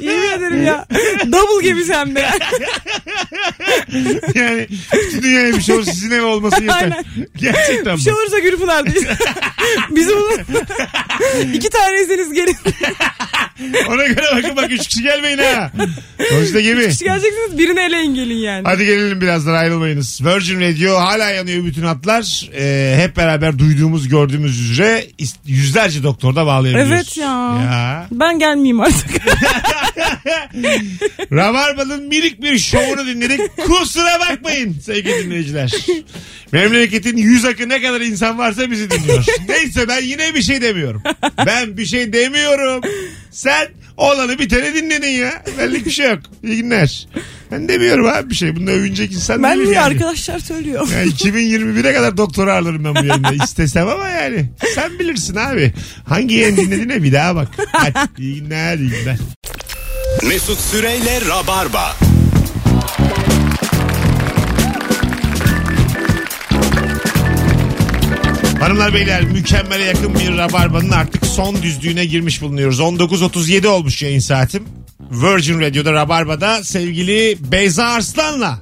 Yemin 0.00 0.30
ederim 0.30 0.64
ya. 0.66 0.86
Double 1.32 1.68
gemisi 1.68 1.94
hem 1.94 2.14
de. 2.16 2.26
yani 4.34 4.66
bütün 4.92 5.22
dünyaya 5.22 5.54
bir 5.56 5.60
şey 5.60 5.74
olur 5.74 5.84
sizin 5.84 6.10
ev 6.10 6.22
olması 6.22 6.62
yeter. 6.62 6.76
Aynen. 6.82 7.04
Gerçekten 7.36 7.96
Bir 7.96 8.02
şey 8.02 8.12
bu. 8.12 8.16
olursa 8.18 8.38
Gülpınar'dayız. 8.38 9.04
Bizim 9.90 10.16
iki 11.54 11.70
tanesiniz 11.70 12.32
gelin. 12.32 12.56
Ona 13.88 14.06
göre 14.06 14.26
bakın 14.36 14.56
bak 14.56 14.70
üç 14.72 14.86
kişi 14.88 15.02
gelmeyin 15.02 15.38
ha. 15.38 15.72
Sonuçta 16.30 16.60
gemi. 16.60 16.88
Kişi 16.88 17.04
geleceksiniz 17.04 17.58
birini 17.58 17.80
eleyin 17.80 18.14
gelin 18.14 18.34
yani. 18.36 18.62
Hadi 18.64 18.86
gelelim 18.86 19.20
birazdan 19.20 19.54
ayrılmayınız. 19.54 20.20
Virgin 20.24 20.60
Radio 20.60 20.96
hala 21.00 21.30
yanıyor 21.30 21.64
bütün 21.64 21.82
hatlar. 21.82 22.50
Ee, 22.58 22.96
hep 23.00 23.16
beraber 23.16 23.58
duyduğumuz 23.58 24.08
gördüğümüz 24.08 24.70
üzere 24.70 25.04
is- 25.18 25.36
yüzlerce 25.46 26.02
doktorda 26.02 26.46
bağlayabiliyoruz. 26.46 26.92
Evet 26.92 27.16
ya. 27.16 27.24
Ya. 27.64 28.06
Ben 28.12 28.38
gelmeyeyim 28.38 28.80
artık. 28.80 29.10
Rabarba'nın 31.32 32.02
minik 32.08 32.42
bir 32.42 32.58
şovunu 32.58 33.06
dinledik. 33.06 33.56
Kusura 33.56 34.20
bakmayın 34.20 34.76
sevgili 34.84 35.24
dinleyiciler. 35.24 35.72
Memleketin 36.52 37.16
yüz 37.16 37.44
akı 37.44 37.68
ne 37.68 37.82
kadar 37.82 38.00
insan 38.00 38.38
varsa 38.38 38.70
bizi 38.70 38.90
dinliyor. 38.90 39.24
Neyse 39.48 39.88
ben 39.88 40.02
yine 40.02 40.34
bir 40.34 40.42
şey 40.42 40.62
demiyorum. 40.62 41.02
Ben 41.46 41.76
bir 41.76 41.86
şey 41.86 42.12
demiyorum. 42.12 42.80
Sen 43.30 43.68
olanı 43.96 44.38
biteni 44.38 44.74
dinledin 44.74 45.08
ya. 45.08 45.44
Belli 45.58 45.84
bir 45.84 45.90
şey 45.90 46.10
yok. 46.10 46.18
İyi 46.44 46.56
günler. 46.56 47.08
Ben 47.52 47.68
demiyorum 47.68 48.06
abi 48.06 48.30
bir 48.30 48.34
şey. 48.34 48.56
Bunda 48.56 48.70
övünecek 48.70 49.12
insan 49.12 49.42
ben 49.42 49.58
değilim 49.58 49.72
yani. 49.72 49.84
arkadaşlar 49.84 50.38
söylüyor. 50.38 50.88
Yani 50.92 51.10
2021'e 51.10 51.92
kadar 51.94 52.16
doktora 52.16 52.54
ağırlarım 52.54 52.84
ben 52.84 52.94
bu 52.94 53.06
yayında. 53.06 53.44
İstesem 53.44 53.88
ama 53.88 54.08
yani. 54.08 54.46
Sen 54.74 54.98
bilirsin 54.98 55.36
abi. 55.36 55.72
Hangi 56.08 56.34
yayın 56.34 56.56
dinlediğine 56.56 57.02
bir 57.02 57.12
daha 57.12 57.36
bak. 57.36 57.48
Hadi 57.72 57.98
iyi 58.18 58.40
günler 58.42 58.78
iyi 58.78 58.90
günler. 58.90 59.16
Mesut 60.22 60.60
Süreyle 60.60 61.20
Rabarba. 61.28 61.96
Hanımlar 68.60 68.94
beyler 68.94 69.22
mükemmele 69.22 69.84
yakın 69.84 70.14
bir 70.14 70.36
rabarbanın 70.36 70.90
artık 70.90 71.26
son 71.26 71.62
düzlüğüne 71.62 72.04
girmiş 72.04 72.42
bulunuyoruz. 72.42 72.80
19.37 72.80 73.66
olmuş 73.66 74.02
yayın 74.02 74.18
saatim. 74.18 74.64
Virgin 75.10 75.60
Radio'da 75.60 75.92
Rabarba'da 75.92 76.64
sevgili 76.64 77.36
Beyza 77.52 77.84
Arslan'la 77.84 78.60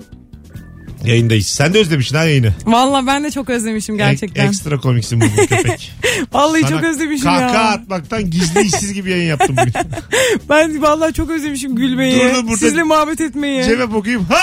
yayındayız. 1.06 1.46
Sen 1.46 1.74
de 1.74 1.78
özlemişsin 1.78 2.16
ha 2.16 2.24
yayını. 2.24 2.52
Valla 2.66 3.06
ben 3.06 3.24
de 3.24 3.30
çok 3.30 3.50
özlemişim 3.50 3.96
gerçekten. 3.96 4.40
Ek- 4.42 4.48
ekstra 4.48 4.76
komiksin 4.80 5.20
bugün 5.20 5.46
köpek. 5.46 5.92
Vallahi 6.32 6.60
Sana 6.60 6.70
çok 6.70 6.84
özlemişim 6.84 7.24
kahkaha 7.24 7.54
ya. 7.54 7.68
atmaktan 7.70 8.30
gizli 8.30 8.60
işsiz 8.62 8.92
gibi 8.94 9.10
yayın 9.10 9.28
yaptım 9.28 9.56
bugün. 9.60 9.72
Ben 10.48 10.82
vallahi 10.82 11.12
çok 11.12 11.30
özlemişim 11.30 11.76
gülmeyi. 11.76 12.14
Durdum 12.20 12.46
burada- 12.48 12.56
Sizle 12.56 12.82
muhabbet 12.82 13.20
etmeyi. 13.20 13.64
Cebe 13.64 13.84
okuyayım. 13.84 14.24
Ha! 14.24 14.40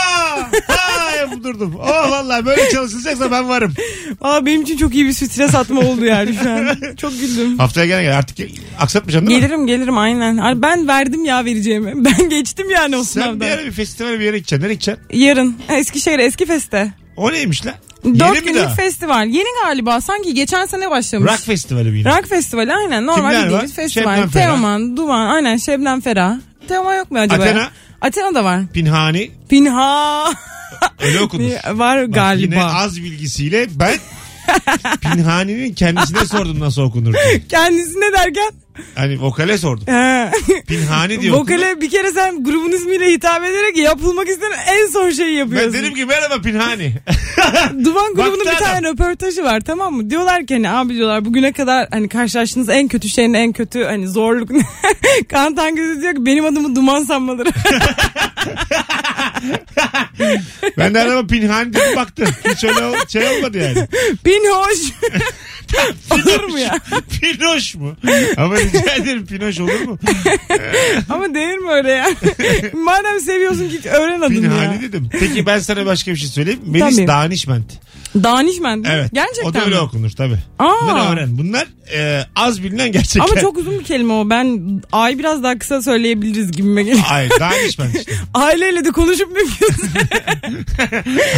Ha! 0.67 1.15
yapıp 1.17 1.43
durdum. 1.43 1.76
Oh 1.80 2.12
vallahi 2.12 2.45
böyle 2.45 2.69
çalışılacaksa 2.69 3.32
ben 3.32 3.50
varım. 3.50 3.74
Valla 4.21 4.45
benim 4.45 4.62
için 4.62 4.78
çok 4.78 4.95
iyi 4.95 5.06
bir 5.06 5.13
stres 5.13 5.56
atma 5.56 5.82
oldu 5.82 6.06
yani 6.06 6.36
şu 6.43 6.52
an. 6.52 6.67
Çok 6.97 7.12
güldüm. 7.19 7.58
Haftaya 7.58 7.86
gene 7.86 8.04
gel. 8.04 8.17
Artık 8.17 8.38
aksatmayacaksın 8.80 9.28
değil 9.30 9.39
mi? 9.39 9.43
Gelirim 9.47 9.67
gelirim 9.67 9.97
aynen. 9.97 10.38
Ay, 10.38 10.62
Ben 10.62 10.88
verdim 10.88 11.26
ya 11.26 11.45
vereceğimi. 11.45 12.06
Ben 12.06 12.30
geçtim 12.30 12.69
yani 12.69 12.97
o 12.97 13.04
Sen 13.04 13.24
bir 13.24 13.28
sınavdan. 13.39 13.47
ara 13.58 13.65
bir 13.65 13.71
festivale 13.71 14.19
bir 14.19 14.26
yere 14.26 14.38
gideceksin. 14.38 14.63
Nereye 14.65 14.74
gideceksin? 14.74 15.04
Yarın 15.19 15.56
Eskişehir 15.69 16.19
Eski 16.19 16.45
Feste. 16.52 16.92
O 17.18 17.32
neymiş 17.32 17.66
lan? 17.66 17.74
Yeni 18.04 18.20
Dört 18.20 18.32
mi 18.34 18.40
günlük 18.42 18.64
daha? 18.64 18.76
festival. 18.76 19.28
Yeni 19.28 19.48
galiba. 19.64 20.02
Sanki 20.02 20.34
geçen 20.34 20.66
sene 20.66 20.90
başlamış. 20.92 21.32
Rock 21.32 21.40
festivali 21.46 21.92
mi 21.92 21.98
yine? 22.00 22.10
Rock 22.18 22.30
festivali 22.30 22.74
aynen. 22.74 23.06
Normal 23.06 23.30
Kimler 23.30 23.44
bildiğimiz 23.44 23.70
var? 23.72 23.76
festival. 23.76 24.14
Şebnem 24.16 24.30
Ferah. 24.30 24.46
Teoman, 24.46 24.98
Duman, 24.98 25.28
aynen 25.36 25.58
Şebnem 25.58 26.02
Ferah. 26.02 26.36
Teoman 26.68 26.96
yok 26.96 27.12
mu 27.12 27.20
acaba? 27.20 27.44
Athena? 27.44 27.70
Athena 28.02 28.36
da 28.36 28.44
var. 28.44 28.62
Pinhani 28.74 29.32
Pinha. 29.50 30.24
öyle 31.00 31.20
okunur. 31.22 31.50
var 31.74 32.08
Bak 32.08 32.14
galiba. 32.14 32.56
Yine 32.56 32.64
az 32.64 32.98
bilgisiyle 33.04 33.68
ben 33.72 33.98
Pinhani'nin 35.02 35.74
kendisine 35.74 36.26
sordum 36.26 36.60
nasıl 36.60 36.82
okunur 36.82 37.14
diye. 37.14 37.48
Kendisine 37.50 38.14
derken. 38.14 38.52
Hani 38.96 39.22
vokale 39.22 39.58
sordum. 39.58 39.88
He. 39.88 40.32
Pinhani 40.67 41.22
diye 41.22 41.32
okunur. 41.34 41.44
Vokale 41.58 41.82
bir 41.82 41.89
kere 41.89 42.12
sen 42.12 42.44
grubun 42.44 42.72
ismiyle 42.72 43.12
hitap 43.12 43.44
ederek 43.44 43.78
yapılmak 43.78 44.30
istenen 44.30 44.58
en 44.67 44.88
son 44.88 45.10
şeyi 45.12 45.34
Ben 45.34 45.38
yapıyorsun. 45.39 45.74
dedim 45.74 45.94
ki 45.96 46.06
merhaba 46.06 46.41
Pinhani. 46.41 46.94
Duman 47.86 48.13
grubunun 48.13 48.39
Baktı 48.46 48.52
bir 48.52 48.65
tane 48.65 48.88
röportajı 48.89 49.44
var 49.44 49.62
tamam 49.62 49.94
mı? 49.94 50.10
Diyorlar 50.10 50.46
ki 50.46 50.54
hani 50.54 50.70
abi 50.70 50.94
diyorlar 50.94 51.26
bugüne 51.26 51.52
kadar 51.52 51.88
hani 51.91 52.10
karşılaştığınız 52.10 52.70
en 52.70 52.88
kötü 52.88 53.10
şeyin 53.10 53.34
en 53.34 53.52
kötü 53.54 53.84
hani 53.84 54.08
zorluk 54.08 54.50
ne? 54.52 54.62
Kaan 55.30 55.56
Tangöze 55.56 56.02
diyor 56.02 56.15
ki 56.15 56.26
benim 56.26 56.46
adımı 56.46 56.76
duman 56.76 57.04
sanmaları. 57.04 57.50
Ben 60.78 60.94
de 60.94 61.00
araba 61.00 61.28
pinhani 61.28 61.74
dedim 61.74 61.96
baktı. 61.96 62.26
Hiç 62.50 62.63
öyle 62.63 62.98
şey 63.10 63.38
olmadı 63.38 63.58
yani. 63.58 63.88
Bin 64.26 64.52
hoş. 64.52 64.80
Olur 66.12 66.43
mu 66.43 66.60
ya? 66.60 66.79
Pinoş 67.21 67.75
mu? 67.75 67.95
Ama 68.38 68.55
rica 68.57 68.95
ederim 68.95 69.25
pinoş 69.25 69.60
olur 69.60 69.81
mu? 69.81 69.99
Ama 71.10 71.34
değil 71.34 71.57
mi 71.57 71.69
öyle 71.71 71.91
ya? 71.91 72.07
Madem 72.73 73.19
seviyorsun 73.19 73.69
git 73.69 73.86
öğren 73.86 74.21
adını 74.21 74.34
ya. 74.36 74.41
Pinhani 74.41 74.81
dedim. 74.81 75.10
Peki 75.19 75.45
ben 75.45 75.60
sana 75.60 75.86
başka 75.86 76.12
bir 76.12 76.17
şey 76.17 76.27
söyleyeyim. 76.29 76.60
Melis 76.65 76.95
Tabii. 76.95 77.07
Danişment. 77.07 77.71
Danişmen 78.15 78.84
değil 78.84 78.95
mi? 78.95 78.99
Evet. 79.01 79.12
Gerçekten 79.13 79.49
O 79.49 79.53
da 79.53 79.65
öyle 79.65 79.75
mi? 79.75 79.81
okunur 79.81 80.10
tabii. 80.10 80.38
Aa. 80.60 80.65
Bunları 80.84 81.13
öğren. 81.13 81.38
Bunlar 81.38 81.67
e, 81.95 82.21
az 82.36 82.63
bilinen 82.63 82.91
gerçekler. 82.91 83.25
Ama 83.31 83.41
çok 83.41 83.57
uzun 83.57 83.79
bir 83.79 83.84
kelime 83.84 84.13
o. 84.13 84.29
Ben 84.29 84.81
ay 84.91 85.19
biraz 85.19 85.43
daha 85.43 85.60
kısa 85.60 85.81
söyleyebiliriz 85.81 86.51
gibime 86.51 86.84
geliyor. 86.84 87.03
Hayır 87.07 87.31
Danişment 87.39 87.95
işte. 87.95 88.12
Aileyle 88.34 88.86
de 88.86 88.91
konuşup 88.91 89.31
mümkün. 89.31 89.67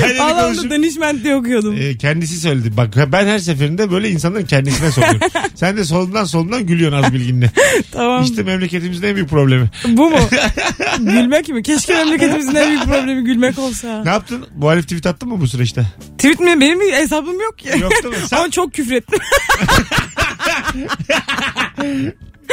Hayır, 0.01 0.17
Allah'ım 0.19 0.53
konuşup- 0.55 0.65
da 0.69 0.75
danişment 0.75 1.23
diye 1.23 1.35
okuyordum. 1.35 1.75
E, 1.79 1.97
kendisi 1.97 2.39
söyledi. 2.39 2.77
Bak 2.77 2.93
ben 3.11 3.25
her 3.27 3.39
seferinde 3.39 3.91
böyle 3.91 4.09
insanların 4.23 4.45
kendisine 4.45 4.91
soruyorum. 4.91 5.19
Sen 5.55 5.77
de 5.77 5.85
solundan 5.85 6.25
solundan 6.25 6.65
gülüyorsun 6.65 7.03
az 7.03 7.13
bilginle. 7.13 7.51
tamam. 7.91 8.23
İşte 8.23 8.43
memleketimizin 8.43 9.07
en 9.07 9.15
büyük 9.15 9.29
problemi. 9.29 9.69
Bu 9.87 10.09
mu? 10.09 10.17
Gülmek 10.99 11.49
mi? 11.49 11.63
Keşke 11.63 11.93
memleketimizin 11.93 12.55
en 12.55 12.69
büyük 12.69 12.83
problemi 12.83 13.23
gülmek 13.23 13.59
olsa. 13.59 14.03
Ne 14.03 14.09
yaptın? 14.09 14.47
Muhalif 14.57 14.83
tweet 14.83 15.05
attın 15.05 15.29
mı 15.29 15.41
bu 15.41 15.47
süreçte? 15.47 15.85
Tweet 16.17 16.39
mi? 16.39 16.61
Benim 16.61 16.79
bir 16.79 16.93
hesabım 16.93 17.41
yok 17.41 17.65
ya. 17.65 17.75
Yok 17.75 17.91
değil 18.03 18.15
mi? 18.15 18.27
Sen 18.27 18.37
Ama 18.37 18.51
çok 18.51 18.73
küfrettim. 18.73 19.19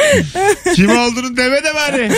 kim 0.75 0.89
olduğunu 0.89 1.37
deme 1.37 1.63
de 1.63 1.75
bari. 1.75 2.11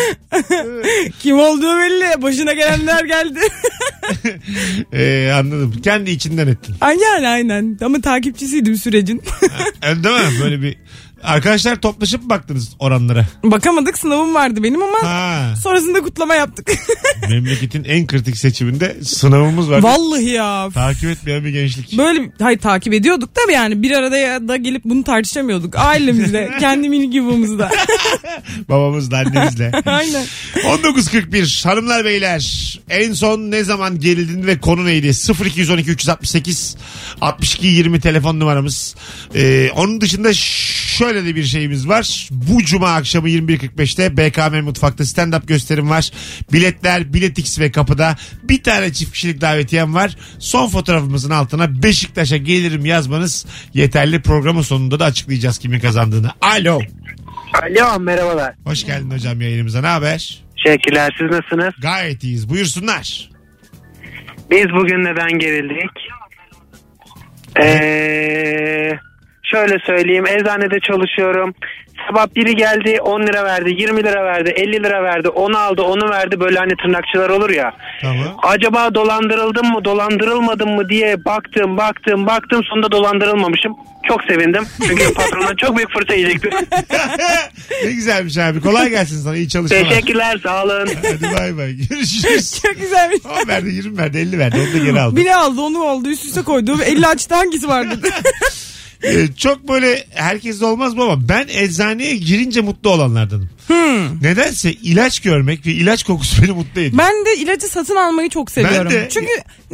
Kim 1.19 1.39
olduğu 1.39 1.78
belli. 1.78 2.22
Başına 2.22 2.54
gelenler 2.54 3.06
geldi. 3.06 3.39
E, 4.93 5.32
anladım. 5.32 5.82
Kendi 5.84 6.12
içinden 6.12 6.48
ettin. 6.48 6.76
Ay 6.82 6.98
yani 7.00 7.28
aynen. 7.28 7.78
Ama 7.82 8.02
takipçisiydim 8.02 8.76
sürecin. 8.78 9.22
E, 9.84 10.04
değil 10.04 10.15
mi? 10.15 10.41
Böyle 10.43 10.62
bir... 10.62 10.78
Arkadaşlar 11.24 11.76
toplaşıp 11.76 12.24
mı 12.24 12.30
baktınız 12.30 12.70
oranlara? 12.80 13.26
Bakamadık 13.44 13.98
sınavım 13.98 14.36
vardı 14.36 14.64
benim 14.64 14.84
ama 14.84 14.98
Ha. 15.04 15.54
sonrasında 15.64 16.02
kutlama 16.02 16.36
yaptık. 16.36 16.72
Memleketin 17.30 17.84
en 17.84 18.08
kritik 18.08 18.38
seçiminde 18.38 18.98
sınavımız 19.04 19.70
var. 19.70 19.84
Vallahi 19.84 20.30
ya. 20.30 20.70
Takip 20.74 21.10
etmeyen 21.10 21.46
bir 21.46 21.50
gençlik. 21.50 21.98
Böyle 21.98 22.32
hayır 22.42 22.60
takip 22.60 22.94
ediyorduk 22.94 23.30
tabii 23.36 23.54
yani 23.54 23.84
bir 23.84 23.92
arada 23.92 24.18
ya 24.18 24.48
da 24.48 24.56
gelip 24.58 24.84
bunu 24.86 25.04
tartışamıyorduk. 25.04 25.76
Ailemizle, 25.76 26.52
kendi 26.60 26.90
minik 26.90 27.14
yuvamızda. 27.14 27.72
Babamızla 28.70 29.18
annemizle. 29.18 29.72
Aynen. 29.86 30.26
19.41 30.56 31.68
hanımlar 31.68 32.06
beyler 32.06 32.64
en 32.90 33.14
son 33.14 33.40
ne 33.52 33.64
zaman 33.64 34.00
gerildin 34.00 34.48
ve 34.48 34.60
konu 34.60 34.86
neydi 34.86 35.08
0212 35.46 35.92
368 35.92 36.76
62 37.22 37.68
20 37.68 38.00
telefon 38.00 38.40
numaramız 38.40 38.96
Ee, 39.36 39.70
onun 39.76 40.02
dışında 40.02 40.34
şöyle 40.94 41.26
de 41.26 41.36
bir 41.36 41.44
şeyimiz 41.44 41.88
var 41.88 42.28
bu 42.32 42.64
cuma 42.64 42.94
akşamı 42.94 43.30
21.45'te 43.30 44.18
BKM 44.18 44.64
Mutfak'ta 44.66 45.06
stand 45.06 45.34
up 45.34 45.48
gösterim 45.48 45.90
var 45.90 46.12
biletler 46.54 47.14
biletix 47.14 47.60
ve 47.60 47.72
kapıda 47.72 48.16
bir 48.44 48.64
tane 48.64 48.94
çift 48.94 49.12
kişilik 49.12 49.42
davetiyem 49.42 49.96
var 49.96 50.18
son 50.40 50.68
fotoğrafımızın 50.70 51.30
altına 51.30 51.84
Beşiktaş'a 51.84 52.38
gelirim 52.38 52.86
yazmanız 52.86 53.46
yeterli 53.74 54.22
programın 54.22 54.62
sonunda 54.62 55.00
da 55.00 55.06
açıklayacağız 55.06 55.58
kimin 55.58 55.80
kazandığını 55.80 56.32
alo 56.42 56.80
Alo 57.64 58.00
merhabalar. 58.00 58.56
hoş 58.64 58.86
geldin 58.86 59.12
hocam 59.12 59.42
yayınımıza 59.42 59.82
ne 59.82 59.88
haber 59.88 60.44
Teşekkürler 60.66 61.16
siz 61.20 61.32
nasılsınız? 61.32 61.74
Gayet 61.82 62.24
iyiyiz. 62.24 62.50
Buyursunlar. 62.50 63.30
Biz 64.52 64.66
bugün 64.66 65.04
neden 65.04 65.40
gerildik? 65.40 65.92
Ee, 67.64 68.92
şöyle 69.54 69.80
söyleyeyim 69.86 70.28
eczanede 70.28 70.80
çalışıyorum. 70.80 71.54
Sabah 72.08 72.28
biri 72.36 72.56
geldi 72.56 73.02
10 73.02 73.22
lira 73.22 73.44
verdi 73.44 73.70
20 73.70 74.04
lira 74.04 74.26
verdi 74.26 74.50
50 74.50 74.84
lira 74.84 75.04
verdi 75.04 75.30
onu 75.30 75.58
aldı 75.58 75.82
onu 75.82 76.10
verdi 76.10 76.39
böyle 76.39 76.60
hani 76.60 76.74
tırnakçılar 76.76 77.30
olur 77.30 77.50
ya. 77.50 77.74
Tamam. 78.02 78.38
Acaba 78.44 78.96
dolandırıldım 78.96 79.72
mı 79.72 79.86
dolandırılmadım 79.86 80.70
mı 80.76 80.89
diye 80.89 81.26
baktım 81.26 81.78
baktım 81.78 82.26
baktım 82.28 82.62
sonunda 82.63 82.92
dolandırılmamışım. 82.92 83.74
Çok 84.08 84.24
sevindim. 84.24 84.63
Çünkü 84.88 85.13
patrondan 85.16 85.56
çok 85.56 85.78
büyük 85.78 85.94
fırça 85.94 86.13
yiyecektim. 86.13 86.52
ne 87.86 87.92
güzelmiş 87.92 88.38
abi. 88.38 88.62
Kolay 88.62 88.89
gelsin 88.89 89.18
sana. 89.18 89.36
İyi 89.36 89.50
çalışmalar. 89.50 89.89
Teşekkürler 89.89 90.39
sağ 90.44 90.63
olun. 90.63 90.89
Hadi 91.04 91.36
bay 91.36 91.58
bay. 91.58 91.74
Görüşürüz. 91.89 92.62
Çok 92.62 92.80
güzelmiş. 92.80 93.20
O 93.26 93.48
verdi 93.48 93.70
20 93.70 93.98
verdi 93.98 94.18
50 94.18 94.39
verdi. 94.39 94.58
Onu 94.68 94.82
da 94.82 94.86
geri 94.86 95.00
aldı. 95.00 95.16
Biri 95.16 95.36
aldı 95.36 95.62
onu 95.62 95.84
oldu 95.84 96.10
üst 96.10 96.26
üste 96.26 96.42
koydu. 96.42 96.78
50 96.86 97.08
açtı 97.08 97.36
hangisi 97.36 97.68
var 97.68 97.86
Ee, 99.04 99.28
çok 99.38 99.68
böyle 99.68 100.06
herkes 100.10 100.62
de 100.62 100.66
olmaz 100.66 100.94
mı 100.94 101.04
ama 101.04 101.30
ben 101.30 101.48
eczaneye 101.50 102.16
girince 102.16 102.62
mutlu 102.62 102.89
olanlardanım. 102.89 103.50
Nedense 104.22 104.74
ilaç 104.74 105.20
görmek 105.20 105.66
ve 105.66 105.72
ilaç 105.72 106.04
kokusu 106.04 106.42
beni 106.44 106.52
mutlu 106.52 106.82
ediyor. 106.82 106.98
Ben 106.98 107.26
de 107.26 107.36
ilacı 107.38 107.68
satın 107.68 107.96
almayı 107.96 108.30
çok 108.30 108.52
seviyorum. 108.52 108.92
Ben 108.92 109.02
de. 109.02 109.10
Çünkü 109.10 109.32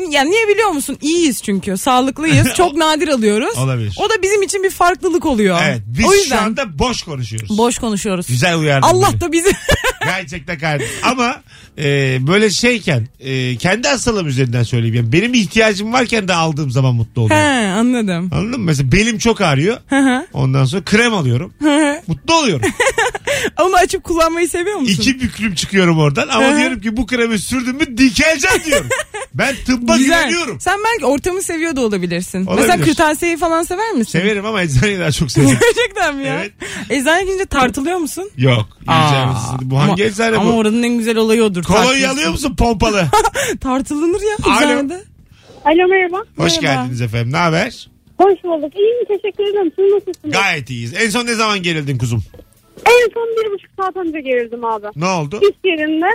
ya 0.09 0.21
niye 0.23 0.47
biliyor 0.47 0.69
musun? 0.69 0.97
İyiyiz 1.01 1.43
çünkü. 1.43 1.77
Sağlıklıyız. 1.77 2.47
Çok 2.57 2.75
nadir 2.75 3.07
alıyoruz. 3.07 3.57
Olabilir. 3.57 3.95
O 3.99 4.09
da 4.09 4.21
bizim 4.21 4.41
için 4.41 4.63
bir 4.63 4.69
farklılık 4.69 5.25
oluyor. 5.25 5.59
Evet 5.63 5.81
biz 5.87 6.05
o 6.05 6.13
yüzden 6.13 6.37
şu 6.37 6.43
anda 6.43 6.79
boş 6.79 7.01
konuşuyoruz. 7.03 7.57
boş 7.57 7.77
konuşuyoruz. 7.77 8.27
Güzel 8.27 8.57
uyardın 8.57 8.87
Allah 8.87 9.09
beni. 9.11 9.21
da 9.21 9.31
bizi 9.31 9.49
Gerçekten 10.05 10.59
kardeşim. 10.59 10.95
Ama 11.03 11.41
e, 11.77 12.17
böyle 12.27 12.49
şeyken 12.49 13.07
e, 13.19 13.55
kendi 13.55 13.87
hastalığım 13.87 14.27
üzerinden 14.27 14.63
söyleyeyim. 14.63 14.95
Yani 14.95 15.11
benim 15.13 15.33
ihtiyacım 15.33 15.93
varken 15.93 16.27
de 16.27 16.33
aldığım 16.33 16.71
zaman 16.71 16.95
mutlu 16.95 17.21
He 17.21 17.25
oluyorum. 17.25 17.77
anladım. 17.77 18.29
Anladın 18.33 18.59
mı? 18.59 18.65
Mesela 18.65 18.91
belim 18.91 19.17
çok 19.17 19.41
ağrıyor. 19.41 19.77
Hı 19.87 19.95
hı. 19.99 20.27
Ondan 20.33 20.65
sonra 20.65 20.83
krem 20.83 21.13
alıyorum. 21.13 21.53
mutlu 22.07 22.33
oluyorum. 22.33 22.61
Onu 23.61 23.75
açıp 23.75 24.03
kullanmayı 24.03 24.49
seviyor 24.49 24.77
musun? 24.77 24.93
İki 24.93 25.19
büklüm 25.21 25.55
çıkıyorum 25.55 25.99
oradan 25.99 26.27
ama 26.27 26.57
diyorum 26.57 26.81
ki 26.81 26.97
bu 26.97 27.05
kremi 27.07 27.39
sürdüm 27.39 27.75
mü 27.75 27.97
dikeleceğim 27.97 28.63
diyorum. 28.65 28.87
Ben 29.33 29.55
tıbba 29.65 29.97
Güzel. 29.97 30.19
güveniyorum. 30.23 30.59
Sen 30.59 30.79
belki 30.93 31.05
ortamı 31.05 31.41
seviyor 31.41 31.75
da 31.75 31.81
olabilirsin. 31.81 32.45
Olabilir. 32.45 32.67
Mesela 32.67 32.85
kırtasiyeyi 32.85 33.37
falan 33.37 33.63
sever 33.63 33.91
misin? 33.91 34.11
Severim 34.19 34.45
ama 34.45 34.61
eczaneyi 34.61 34.99
daha 34.99 35.11
çok 35.11 35.31
severim. 35.31 35.57
Gerçekten 35.75 36.15
mi 36.15 36.25
ya? 36.25 36.35
Evet. 36.39 36.51
Eczaneye 36.89 37.25
gidince 37.25 37.45
tartılıyor 37.45 37.97
musun? 37.97 38.29
Yok. 38.37 38.77
yiyeceğim 38.89 39.29
Aa, 39.29 39.35
sizi. 39.35 39.69
Bu 39.71 39.79
hangi 39.79 40.03
ama, 40.03 40.11
eczane 40.11 40.37
Ama 40.37 40.51
bu? 40.53 40.57
oranın 40.57 40.83
en 40.83 40.97
güzel 40.97 41.17
olayı 41.17 41.43
odur. 41.43 41.63
Kolonya 41.63 42.11
alıyor 42.11 42.31
musun 42.31 42.55
pompalı? 42.55 43.07
Tartılınır 43.61 44.21
ya 44.21 44.53
Alo. 44.53 44.57
eczanede. 44.65 45.03
Alo 45.65 45.87
merhaba. 45.89 46.17
Hoş 46.37 46.61
Merhaba. 46.61 46.81
geldiniz 46.81 47.01
efendim. 47.01 47.31
Ne 47.33 47.37
haber? 47.37 47.89
Hoş 48.17 48.43
bulduk. 48.43 48.73
İyiyim 48.75 49.05
teşekkür 49.07 49.43
ederim. 49.43 49.71
Siz 49.75 49.85
nasılsınız? 49.93 50.33
Gayet 50.33 50.69
iyiyiz. 50.69 50.93
En 50.93 51.09
son 51.09 51.25
ne 51.25 51.35
zaman 51.35 51.63
gerildin 51.63 51.97
kuzum? 51.97 52.23
En 52.85 53.09
son 53.13 53.27
bir 53.37 53.51
buçuk 53.51 53.71
saat 53.79 53.97
önce 53.97 54.21
gerildim 54.21 54.65
abi. 54.65 54.87
Ne 54.95 55.05
oldu? 55.07 55.39
İş 55.41 55.57
yerinde. 55.63 56.05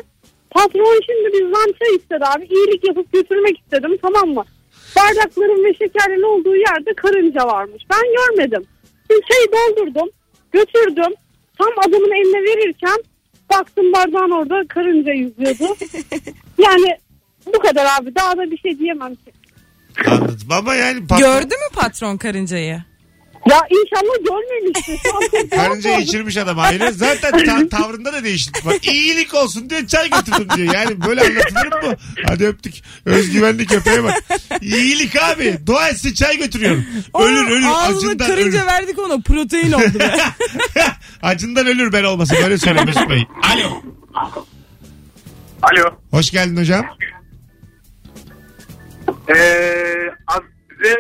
Patron 0.51 1.01
şimdi 1.07 1.33
bizden 1.33 1.73
çay 1.79 1.97
istedi 1.97 2.25
abi. 2.37 2.45
İyilik 2.45 2.89
yapıp 2.89 3.13
götürmek 3.13 3.59
istedim 3.61 3.99
tamam 4.03 4.29
mı? 4.29 4.45
Bardakların 4.97 5.65
ve 5.65 5.75
şekerlerin 5.75 6.23
olduğu 6.23 6.57
yerde 6.57 6.95
karınca 6.97 7.47
varmış. 7.47 7.83
Ben 7.91 8.03
görmedim. 8.17 8.63
Şimdi 9.11 9.21
çayı 9.31 9.47
doldurdum. 9.53 10.09
Götürdüm. 10.53 11.15
Tam 11.59 11.69
adamın 11.89 12.13
eline 12.13 12.43
verirken 12.43 12.97
baktım 13.51 13.93
bardağın 13.93 14.31
orada 14.31 14.69
karınca 14.69 15.13
yüzüyordu. 15.13 15.77
yani 16.59 16.97
bu 17.47 17.59
kadar 17.59 17.87
abi. 18.01 18.15
Daha 18.15 18.37
da 18.37 18.51
bir 18.51 18.59
şey 18.59 18.79
diyemem 18.79 19.15
ki. 19.15 19.33
Anladım. 20.07 20.49
Ama 20.51 20.75
yani 20.75 21.07
patron- 21.07 21.19
Gördü 21.19 21.55
mü 21.55 21.75
patron 21.81 22.17
karıncayı? 22.17 22.83
Ya 23.51 23.61
inşallah 23.71 24.25
görmemiştir. 24.29 25.01
Karınca 25.51 25.97
içirmiş 25.99 26.37
adam 26.37 26.59
aile. 26.59 26.93
Zaten 26.93 27.45
ta- 27.45 27.69
tavrında 27.79 28.13
da 28.13 28.25
değişiklik 28.25 28.67
var. 28.67 28.77
İyilik 28.83 29.35
olsun 29.35 29.71
diye 29.71 29.87
çay 29.87 30.11
götürdüm 30.11 30.49
diyor. 30.57 30.75
Yani 30.75 31.01
böyle 31.07 31.21
anlatılır 31.21 31.83
mı? 31.89 31.97
Hadi 32.27 32.47
öptük. 32.47 32.75
Özgüvenli 33.05 33.67
köpeğe 33.67 34.03
bak. 34.05 34.23
İyilik 34.61 35.17
abi. 35.23 35.59
Dua 35.67 35.89
etse 35.89 36.15
çay 36.15 36.39
götürüyorum. 36.39 36.85
Ölür 37.19 37.51
ölür. 37.51 37.67
Ağzına 37.67 37.97
Acından 38.11 38.27
karınca 38.29 38.59
ölür. 38.59 38.67
verdik 38.67 38.99
ona 38.99 39.19
protein 39.21 39.73
oldu 39.73 39.99
be. 39.99 40.17
Acından 41.23 41.67
ölür 41.67 41.93
ben 41.93 42.05
olmasın. 42.05 42.37
Böyle 42.43 42.59
söyle 42.59 42.85
Mesut 42.85 43.11
Bey. 43.11 43.27
Alo. 43.55 43.83
Alo. 45.63 45.91
Hoş 46.11 46.31
geldin 46.31 46.57
hocam. 46.57 46.87
Ee, 49.29 50.11
az 50.27 50.41
size 50.71 50.95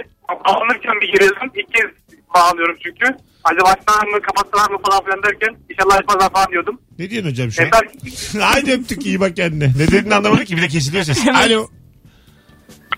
alınırken 0.45 1.01
bir 1.01 1.13
girelim. 1.13 1.51
İlk 1.55 1.75
kez 1.75 1.91
bağlıyorum 2.35 2.77
çünkü. 2.85 3.17
Acaba 3.45 3.69
açtılar 3.69 4.07
mı 4.07 4.23
kapattılar 4.23 4.71
mı 4.71 4.79
falan 4.89 5.05
filan 5.05 5.23
derken 5.23 5.57
inşallah 5.71 5.97
açmazlar 5.97 6.33
falan 6.33 6.47
diyordum. 6.51 6.81
Ne 6.99 7.11
diyorsun 7.11 7.31
hocam 7.31 7.51
şu 7.53 7.63
an? 7.63 7.65
Yeter. 7.65 8.41
Haydi 8.41 8.73
öptük 8.73 9.07
iyi 9.07 9.21
bak 9.21 9.37
kendine. 9.37 9.69
Ne 9.69 9.79
dediğini 9.79 10.15
anlamadık 10.15 10.47
ki 10.47 10.57
bir 10.57 10.63
de 10.63 10.69
kesiliyor 10.69 11.05
ses. 11.05 11.29
Alo. 11.29 11.69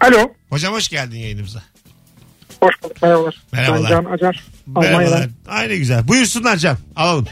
Alo. 0.00 0.32
Hocam 0.50 0.74
hoş 0.74 0.88
geldin 0.88 1.16
yayınımıza. 1.16 1.62
Hoş 2.60 2.82
bulduk. 2.82 3.02
Merhabalar. 3.02 3.42
Merhabalar. 3.52 3.82
Ben 3.84 3.88
Can 3.88 4.04
Acar. 4.04 4.44
Merhabalar. 4.66 4.92
Almanya'dan. 4.92 5.30
Aynı 5.48 5.74
güzel. 5.74 6.08
Buyursunlar 6.08 6.56
Can. 6.56 6.76
Alalım. 6.96 7.26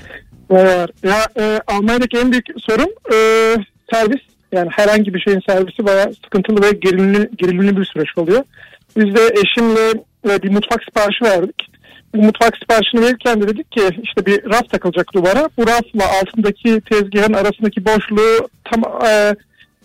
Merhabalar. 0.50 0.90
Ya 1.02 1.26
e, 1.38 1.60
Almanya'daki 1.66 2.18
en 2.18 2.32
büyük 2.32 2.46
sorun 2.66 2.94
e, 3.12 3.16
servis. 3.92 4.20
Yani 4.52 4.68
herhangi 4.70 5.14
bir 5.14 5.20
şeyin 5.20 5.40
servisi 5.48 5.86
bayağı 5.86 6.14
sıkıntılı 6.24 6.62
ve 6.62 6.70
gerilimli, 6.70 7.30
gerilimli 7.36 7.76
bir 7.76 7.84
süreç 7.84 8.08
oluyor. 8.16 8.44
Biz 8.96 9.14
de 9.14 9.20
eşimle 9.26 10.04
e, 10.28 10.42
bir 10.42 10.50
mutfak 10.50 10.84
siparişi 10.84 11.24
verdik. 11.24 11.73
Bu 12.14 12.22
mutfak 12.22 12.56
siparişini 12.56 13.00
verirken 13.00 13.42
de 13.42 13.48
dedik 13.48 13.72
ki 13.72 13.80
işte 14.02 14.26
bir 14.26 14.44
raf 14.44 14.70
takılacak 14.70 15.14
duvara. 15.14 15.48
Bu 15.58 15.62
rafla 15.66 16.18
altındaki 16.20 16.80
tezgahın 16.80 17.32
arasındaki 17.32 17.84
boşluğu 17.84 18.48
tam 18.64 18.82
e, 19.06 19.34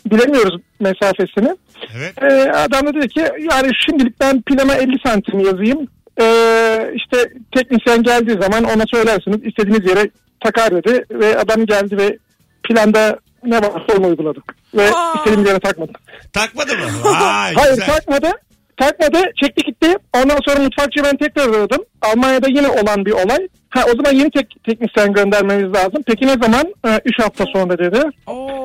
bilemiyoruz 0.06 0.62
mesafesini. 0.80 1.58
Evet. 1.98 2.14
Ee, 2.24 2.52
adam 2.52 2.88
da 2.88 2.94
dedi 2.94 3.08
ki 3.08 3.20
yani 3.52 3.72
şimdilik 3.86 4.20
ben 4.20 4.42
plana 4.42 4.76
50 4.76 4.96
santim 5.06 5.40
yazayım. 5.40 5.88
Ee, 6.22 6.92
işte 6.96 7.34
teknisyen 7.56 8.04
geldiği 8.04 8.42
zaman 8.42 8.64
ona 8.64 8.84
söylersiniz 8.94 9.38
istediğiniz 9.44 9.90
yere 9.90 10.10
takar 10.40 10.72
dedi. 10.72 11.06
Ve 11.12 11.38
adam 11.38 11.66
geldi 11.66 11.98
ve 11.98 12.18
planda 12.64 13.20
ne 13.44 13.58
varsa 13.58 13.94
onu 14.00 14.08
uyguladık. 14.08 14.44
Ve 14.76 14.92
Aa. 14.94 15.14
istediğimiz 15.18 15.50
yere 15.50 15.60
takmadık. 15.60 16.00
Takmadı 16.34 16.72
mı? 16.78 16.86
Vay, 17.04 17.54
Hayır 17.54 17.76
güzel. 17.76 17.86
takmadı. 17.88 18.32
Takmadı 18.80 19.18
çekti 19.44 19.66
gitti. 19.66 19.96
Ondan 20.18 20.38
sonra 20.48 20.60
mutfakçıya 20.60 21.06
ben 21.06 21.18
tekrar 21.18 21.50
aradım. 21.50 21.86
Almanya'da 22.02 22.48
yine 22.48 22.68
olan 22.68 23.06
bir 23.06 23.12
olay. 23.12 23.48
Ha, 23.70 23.84
o 23.94 23.98
zaman 23.98 24.12
yeni 24.12 24.32
tek, 24.32 24.64
teknisyen 24.64 25.14
göndermemiz 25.14 25.74
lazım. 25.74 26.04
Peki 26.06 26.28
ne 26.28 26.36
zaman? 26.44 26.74
3 27.06 27.20
hafta 27.20 27.46
sonra 27.46 27.78
dedi. 27.78 28.02
Oo. 28.28 28.59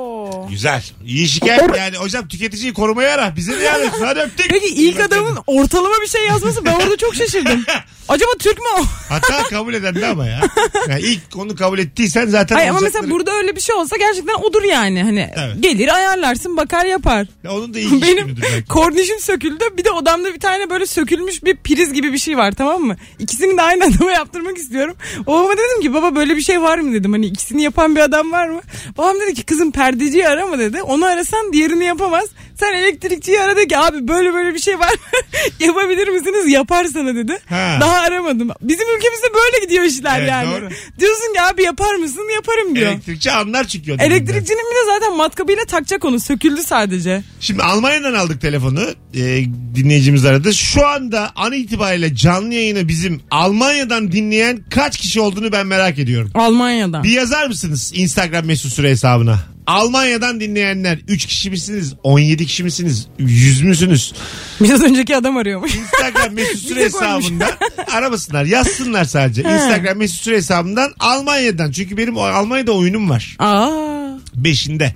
Güzel. 0.50 0.82
İyi 1.06 1.28
şikayet 1.28 1.76
yani. 1.78 1.96
Hocam 1.96 2.28
tüketiciyi 2.28 2.72
korumaya 2.74 3.14
ara. 3.14 3.36
Bize 3.36 3.52
ne 3.58 3.70
arıyorsun? 3.70 4.00
Hadi 4.04 4.20
öptük. 4.20 4.46
Peki 4.50 4.66
ilk 4.68 5.00
adamın 5.00 5.38
ortalama 5.46 5.94
bir 6.02 6.06
şey 6.08 6.26
yazması 6.26 6.64
ben 6.64 6.72
orada 6.74 6.96
çok 6.96 7.14
şaşırdım. 7.14 7.64
Acaba 8.08 8.30
Türk 8.38 8.58
mü 8.58 8.64
o? 8.80 8.84
Hata 9.08 9.42
kabul 9.42 9.74
eden 9.74 9.94
de 9.94 10.06
ama 10.06 10.26
ya. 10.26 10.40
Yani 10.88 11.00
ilk 11.00 11.20
onu 11.36 11.56
kabul 11.56 11.78
ettiysen 11.78 12.26
zaten 12.26 12.56
Hayır 12.56 12.68
ama 12.70 12.78
olacakları- 12.78 13.02
mesela 13.02 13.14
burada 13.14 13.32
öyle 13.32 13.56
bir 13.56 13.60
şey 13.60 13.74
olsa 13.74 13.96
gerçekten 13.96 14.34
odur 14.34 14.62
yani. 14.62 15.02
Hani 15.02 15.30
Evet. 15.36 15.56
gelir 15.60 15.94
ayarlarsın 15.94 16.56
bakar 16.56 16.84
yapar. 16.84 17.26
Ya 17.44 17.52
onun 17.52 17.74
da 17.74 17.78
ilk 17.78 18.02
Benim 18.02 18.36
belki. 18.42 18.68
kornişim 18.68 19.20
söküldü. 19.20 19.64
Bir 19.78 19.84
de 19.84 19.90
odamda 19.90 20.34
bir 20.34 20.40
tane 20.40 20.70
böyle 20.70 20.86
sökülmüş 20.86 21.44
bir 21.44 21.56
priz 21.56 21.92
gibi 21.92 22.12
bir 22.12 22.18
şey 22.18 22.36
var 22.36 22.52
tamam 22.52 22.82
mı? 22.82 22.96
İkisini 23.18 23.56
de 23.58 23.62
aynı 23.62 23.84
adama 23.96 24.12
yaptırmak 24.12 24.56
istiyorum. 24.58 24.96
Babama 25.26 25.52
dedim 25.52 25.82
ki 25.82 25.94
baba 25.94 26.16
böyle 26.16 26.36
bir 26.36 26.42
şey 26.42 26.62
var 26.62 26.78
mı 26.78 26.92
dedim. 26.94 27.12
Hani 27.12 27.26
ikisini 27.26 27.62
yapan 27.62 27.96
bir 27.96 28.00
adam 28.00 28.32
var 28.32 28.48
mı? 28.48 28.60
Babam 28.98 29.20
dedi 29.20 29.34
ki 29.34 29.42
kızım 29.42 29.72
perdeciyi 29.72 30.28
arama 30.34 30.58
dedi. 30.58 30.82
Onu 30.82 31.04
arasan 31.06 31.52
diğerini 31.52 31.84
yapamaz. 31.84 32.24
Sen 32.60 32.74
elektrikçiyi 32.74 33.40
ara 33.40 33.56
de 33.56 33.66
ki 33.66 33.78
abi 33.78 34.08
böyle 34.08 34.34
böyle 34.34 34.54
bir 34.54 34.58
şey 34.58 34.78
var. 34.78 34.90
Yapabilir 35.60 36.08
misiniz? 36.08 36.52
Yapar 36.52 36.84
sana 36.84 37.14
dedi. 37.14 37.38
Ha. 37.48 37.78
Daha 37.80 37.96
aramadım. 38.00 38.48
Bizim 38.60 38.86
ülkemizde 38.96 39.26
böyle 39.34 39.64
gidiyor 39.64 39.84
işler 39.84 40.18
Evet, 40.20 40.30
yani. 40.30 40.50
doğru. 40.50 40.68
Diyorsun 41.00 41.32
ki 41.34 41.42
abi 41.42 41.62
yapar 41.62 41.94
mısın? 41.94 42.22
Yaparım 42.34 42.76
diyor. 42.76 42.92
Elektrikçi 42.92 43.32
anlar 43.32 43.64
çünkü. 43.64 43.92
Elektrikçinin 43.92 44.64
bir 44.70 44.76
de 44.76 44.94
zaten 44.94 45.16
matkabıyla 45.16 45.64
takacak 45.64 46.04
onu. 46.04 46.20
Söküldü 46.20 46.62
sadece. 46.62 47.22
Şimdi 47.40 47.62
Almanya'dan 47.62 48.14
aldık 48.14 48.40
telefonu. 48.40 48.80
Ee, 49.14 49.44
dinleyicimiz 49.74 50.24
aradı. 50.24 50.54
Şu 50.54 50.86
anda 50.86 51.30
an 51.36 51.52
itibariyle 51.52 52.14
canlı 52.14 52.54
yayını 52.54 52.88
bizim 52.88 53.20
Almanya'dan 53.30 54.12
dinleyen 54.12 54.64
kaç 54.70 54.98
kişi 54.98 55.20
olduğunu 55.20 55.52
ben 55.52 55.66
merak 55.66 55.98
ediyorum. 55.98 56.30
Almanya'dan. 56.34 57.04
Bir 57.04 57.10
yazar 57.10 57.46
mısınız 57.46 57.92
Instagram 57.94 58.44
mesut 58.46 58.72
süre 58.72 58.90
hesabına? 58.90 59.53
Almanya'dan 59.66 60.40
dinleyenler 60.40 60.98
3 61.08 61.26
kişi 61.26 61.50
misiniz? 61.50 61.94
17 62.02 62.46
kişi 62.46 62.64
misiniz? 62.64 63.06
100 63.18 63.62
müsünüz? 63.62 64.12
Biraz 64.60 64.82
önceki 64.82 65.16
adam 65.16 65.36
arıyormuş. 65.36 65.74
Instagram 65.74 66.34
mesut 66.34 66.58
süre 66.68 66.84
hesabından 66.84 67.50
aramasınlar 67.92 68.44
yazsınlar 68.44 69.04
sadece. 69.04 69.42
Instagram 69.42 69.98
mesut 69.98 70.20
süre 70.20 70.36
hesabından 70.36 70.92
Almanya'dan. 70.98 71.70
Çünkü 71.70 71.96
benim 71.96 72.18
Almanya'da 72.18 72.72
oyunum 72.72 73.10
var. 73.10 73.36
Aa, 73.38 74.18
5'inde. 74.42 74.90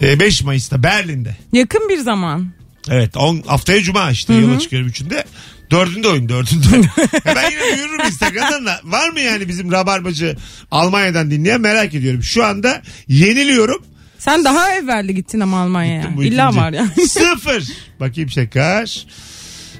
5 0.00 0.42
Mayıs'ta 0.42 0.82
Berlin'de. 0.82 1.36
yakın 1.52 1.88
bir 1.88 1.98
zaman. 1.98 2.48
Evet 2.90 3.16
on, 3.16 3.42
haftaya 3.46 3.82
cuma 3.82 4.10
işte 4.10 4.34
yola 4.34 4.58
çıkıyorum 4.58 4.88
üçünde. 4.88 5.24
Dördünde 5.70 6.08
oyun 6.08 6.28
dördünde 6.28 6.66
oyun. 6.72 6.86
Ben 7.26 7.50
yine 7.50 7.76
duyururum 7.76 8.06
Instagram'dan 8.06 8.66
da. 8.66 8.80
Var 8.84 9.08
mı 9.08 9.20
yani 9.20 9.48
bizim 9.48 9.72
Rabarbacı 9.72 10.36
Almanya'dan 10.70 11.30
dinleyen 11.30 11.60
merak 11.60 11.94
ediyorum. 11.94 12.22
Şu 12.22 12.44
anda 12.44 12.82
yeniliyorum. 13.08 13.82
Sen 14.18 14.44
daha 14.44 14.74
evveldi 14.74 15.14
gittin 15.14 15.40
ama 15.40 15.60
Almanya'ya. 15.60 16.16
Bu 16.16 16.24
İlla 16.24 16.44
ikinci. 16.44 16.60
var 16.60 16.72
ya. 16.72 16.86
Sıfır. 17.08 17.64
Bakayım 18.00 18.30
şeker. 18.30 19.06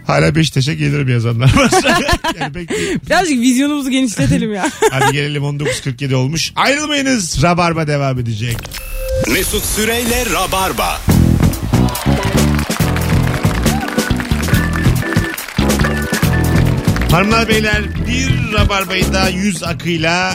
Hala 0.07 0.35
Beşiktaş'a 0.35 0.73
gelirim 0.75 1.09
yazanlar 1.09 1.57
var. 1.57 1.71
yani 2.41 2.53
pek 2.53 2.71
Birazcık 3.07 3.41
vizyonumuzu 3.41 3.91
genişletelim 3.91 4.55
ya. 4.55 4.71
Hadi 4.91 5.13
gelelim 5.13 5.43
19.47 5.43 6.15
olmuş. 6.15 6.53
Ayrılmayınız. 6.57 7.43
Rabarba 7.43 7.87
devam 7.87 8.19
edecek. 8.19 8.57
Mesut 9.33 9.65
Süreyle 9.65 10.25
Rabarba. 10.35 11.01
Hanımlar 17.17 17.49
beyler 17.49 17.83
bir 18.07 18.53
Rabarba'yı 18.53 19.13
da 19.13 19.29
yüz 19.29 19.63
akıyla 19.63 20.35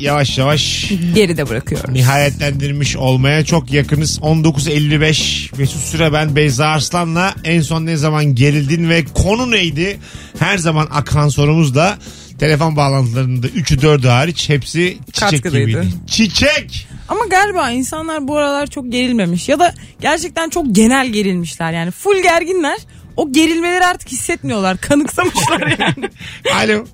yavaş 0.00 0.38
yavaş 0.38 0.92
Geride 1.14 1.48
bırakıyoruz. 1.48 1.90
nihayetlendirmiş 1.90 2.96
olmaya 2.96 3.44
çok 3.44 3.72
yakınız. 3.72 4.18
19.55 4.18 5.58
Mesut 5.58 5.82
Süre 5.82 6.12
ben 6.12 6.36
Beyza 6.36 6.66
Arslan'la 6.66 7.34
en 7.44 7.60
son 7.60 7.86
ne 7.86 7.96
zaman 7.96 8.34
gerildin 8.34 8.88
ve 8.88 9.04
konu 9.04 9.50
neydi? 9.50 9.98
Her 10.38 10.58
zaman 10.58 10.88
akan 10.90 11.28
sorumuz 11.28 11.74
da 11.74 11.98
telefon 12.38 12.76
bağlantılarında 12.76 13.46
3'ü 13.46 13.80
4'ü 13.80 14.08
hariç 14.08 14.48
hepsi 14.48 14.98
çiçek 15.12 15.30
Katkılıydı. 15.30 15.70
gibiydi. 15.70 15.86
Çiçek! 16.06 16.88
Ama 17.08 17.20
galiba 17.30 17.70
insanlar 17.70 18.28
bu 18.28 18.36
aralar 18.36 18.66
çok 18.66 18.92
gerilmemiş. 18.92 19.48
Ya 19.48 19.58
da 19.58 19.74
gerçekten 20.00 20.48
çok 20.48 20.74
genel 20.74 21.08
gerilmişler. 21.08 21.72
Yani 21.72 21.90
full 21.90 22.22
gerginler. 22.22 22.78
O 23.18 23.32
gerilmeleri 23.32 23.84
artık 23.84 24.08
hissetmiyorlar. 24.08 24.76
Kanıksamışlar 24.80 25.76
yani. 25.78 26.10
Alo. 26.54 26.84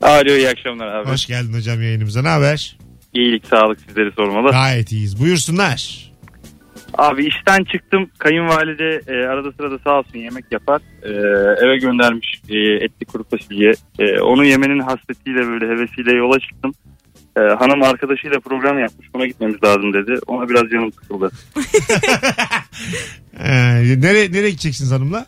Alo 0.00 0.36
iyi 0.36 0.48
akşamlar 0.48 0.86
abi. 0.86 1.08
Hoş 1.10 1.26
geldin 1.26 1.52
hocam 1.52 1.82
yayınımıza. 1.82 2.22
Ne 2.22 2.28
haber? 2.28 2.78
İyilik 3.14 3.46
sağlık 3.46 3.80
sizleri 3.80 4.12
sormalı. 4.12 4.50
Gayet 4.50 4.92
iyiyiz. 4.92 5.20
Buyursunlar. 5.20 6.10
Abi 6.98 7.26
işten 7.26 7.64
çıktım. 7.64 8.10
Kayınvalide 8.18 9.00
e, 9.06 9.26
arada 9.26 9.52
sırada 9.52 9.78
sağ 9.84 9.98
olsun 9.98 10.18
yemek 10.18 10.44
yapar. 10.50 10.80
E, 11.02 11.10
eve 11.64 11.76
göndermiş 11.76 12.42
e, 12.48 12.58
etli 12.58 13.06
kuru 13.06 13.24
fasulye. 13.30 13.72
E, 13.98 14.20
onu 14.20 14.44
yemenin 14.44 14.80
hasretiyle 14.80 15.46
böyle 15.46 15.66
hevesiyle 15.66 16.16
yola 16.16 16.40
çıktım. 16.40 16.72
E, 17.36 17.40
hanım 17.40 17.82
arkadaşıyla 17.82 18.40
program 18.40 18.78
yapmış. 18.78 19.08
Ona 19.14 19.26
gitmemiz 19.26 19.62
lazım 19.64 19.94
dedi. 19.94 20.18
Ona 20.26 20.48
biraz 20.48 20.70
canım 20.70 20.92
sıkıldı. 20.92 21.30
Ee, 23.44 24.00
nereye, 24.00 24.32
nereye 24.32 24.50
gideceksiniz 24.50 24.92
hanımla? 24.92 25.26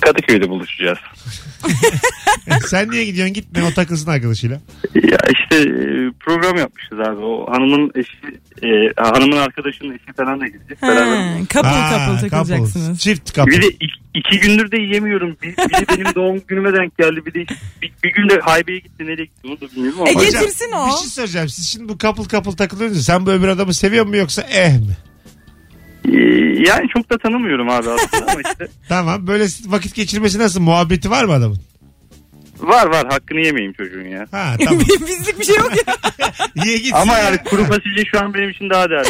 Kadıköy'de 0.00 0.48
buluşacağız. 0.48 0.98
Sen 2.66 2.90
niye 2.90 3.04
gidiyorsun? 3.04 3.34
Gitme 3.34 3.64
o 3.64 3.74
takılsın 3.74 4.10
arkadaşıyla. 4.10 4.60
Ya 4.94 5.18
işte 5.32 5.56
e, 5.70 6.10
program 6.20 6.56
yapmışız 6.56 7.00
abi. 7.00 7.24
O 7.24 7.52
hanımın 7.52 7.92
eşi, 7.94 8.16
e, 8.62 8.92
hanımın 8.96 9.36
arkadaşının 9.36 9.94
eşi 9.94 10.12
falan 10.16 10.40
da 10.40 10.46
gidecek. 10.46 10.82
Beraber. 10.82 11.16
Ha, 11.16 11.38
couple 11.50 12.28
takılacaksınız. 12.28 13.00
Çift 13.00 13.34
couple. 13.34 13.52
Bir 13.52 13.62
de 13.62 13.66
iki, 13.68 13.86
iki 14.14 14.40
gündür 14.40 14.70
de 14.72 14.76
yiyemiyorum. 14.76 15.36
Bir, 15.42 15.56
biri 15.56 15.98
benim 15.98 16.14
doğum 16.14 16.42
günüme 16.48 16.72
denk 16.74 16.98
geldi. 16.98 17.26
Bir 17.26 17.34
de 17.34 17.46
bir, 17.82 17.92
bir 18.04 18.12
gün 18.12 18.28
de 18.28 18.40
haybeye 18.40 18.78
gitti. 18.78 19.06
Nereye 19.06 19.24
gitti 19.24 19.46
onu 19.48 19.60
da 19.60 19.74
bilmiyorum 19.74 20.00
ama. 20.00 20.10
E, 20.10 20.12
getirsin 20.12 20.72
o. 20.72 20.86
Bir 20.86 20.96
şey 20.96 21.08
soracağım. 21.08 21.48
Siz 21.48 21.68
şimdi 21.68 21.88
bu 21.88 21.98
couple 21.98 22.24
couple 22.24 22.56
takılıyorsunuz. 22.56 23.04
Sen 23.04 23.26
bu 23.26 23.30
öbür 23.30 23.48
adamı 23.48 23.74
seviyor 23.74 24.06
mu 24.06 24.16
yoksa 24.16 24.42
eh 24.42 24.72
mi? 24.72 24.96
Ee, 26.08 26.18
yani 26.68 26.88
çok 26.94 27.10
da 27.10 27.18
tanımıyorum 27.18 27.68
abi 27.70 27.90
aslında 27.90 28.32
ama 28.32 28.40
işte. 28.50 28.68
Tamam. 28.88 29.26
Böyle 29.26 29.44
vakit 29.66 29.94
geçirmesi 29.94 30.38
nasıl? 30.38 30.60
Muhabbeti 30.60 31.10
var 31.10 31.24
mı 31.24 31.32
adamın? 31.32 31.58
Var 32.60 32.86
var 32.86 33.06
hakkını 33.10 33.40
yemeyeyim 33.40 33.72
çocuğun 33.72 34.08
ya. 34.08 34.26
Ha 34.30 34.54
tamam. 34.64 34.80
Bizlik 34.80 35.38
bir 35.40 35.44
şey 35.44 35.56
yok 35.56 35.72
ya. 35.86 35.94
Niye 36.64 36.76
gitsin? 36.76 36.92
Ama 36.96 37.12
ya? 37.18 37.24
yani 37.24 37.38
kuru 37.44 37.64
fasulye 37.64 38.04
şu 38.10 38.20
an 38.20 38.34
benim 38.34 38.50
için 38.50 38.70
daha 38.70 38.90
değerli. 38.90 39.08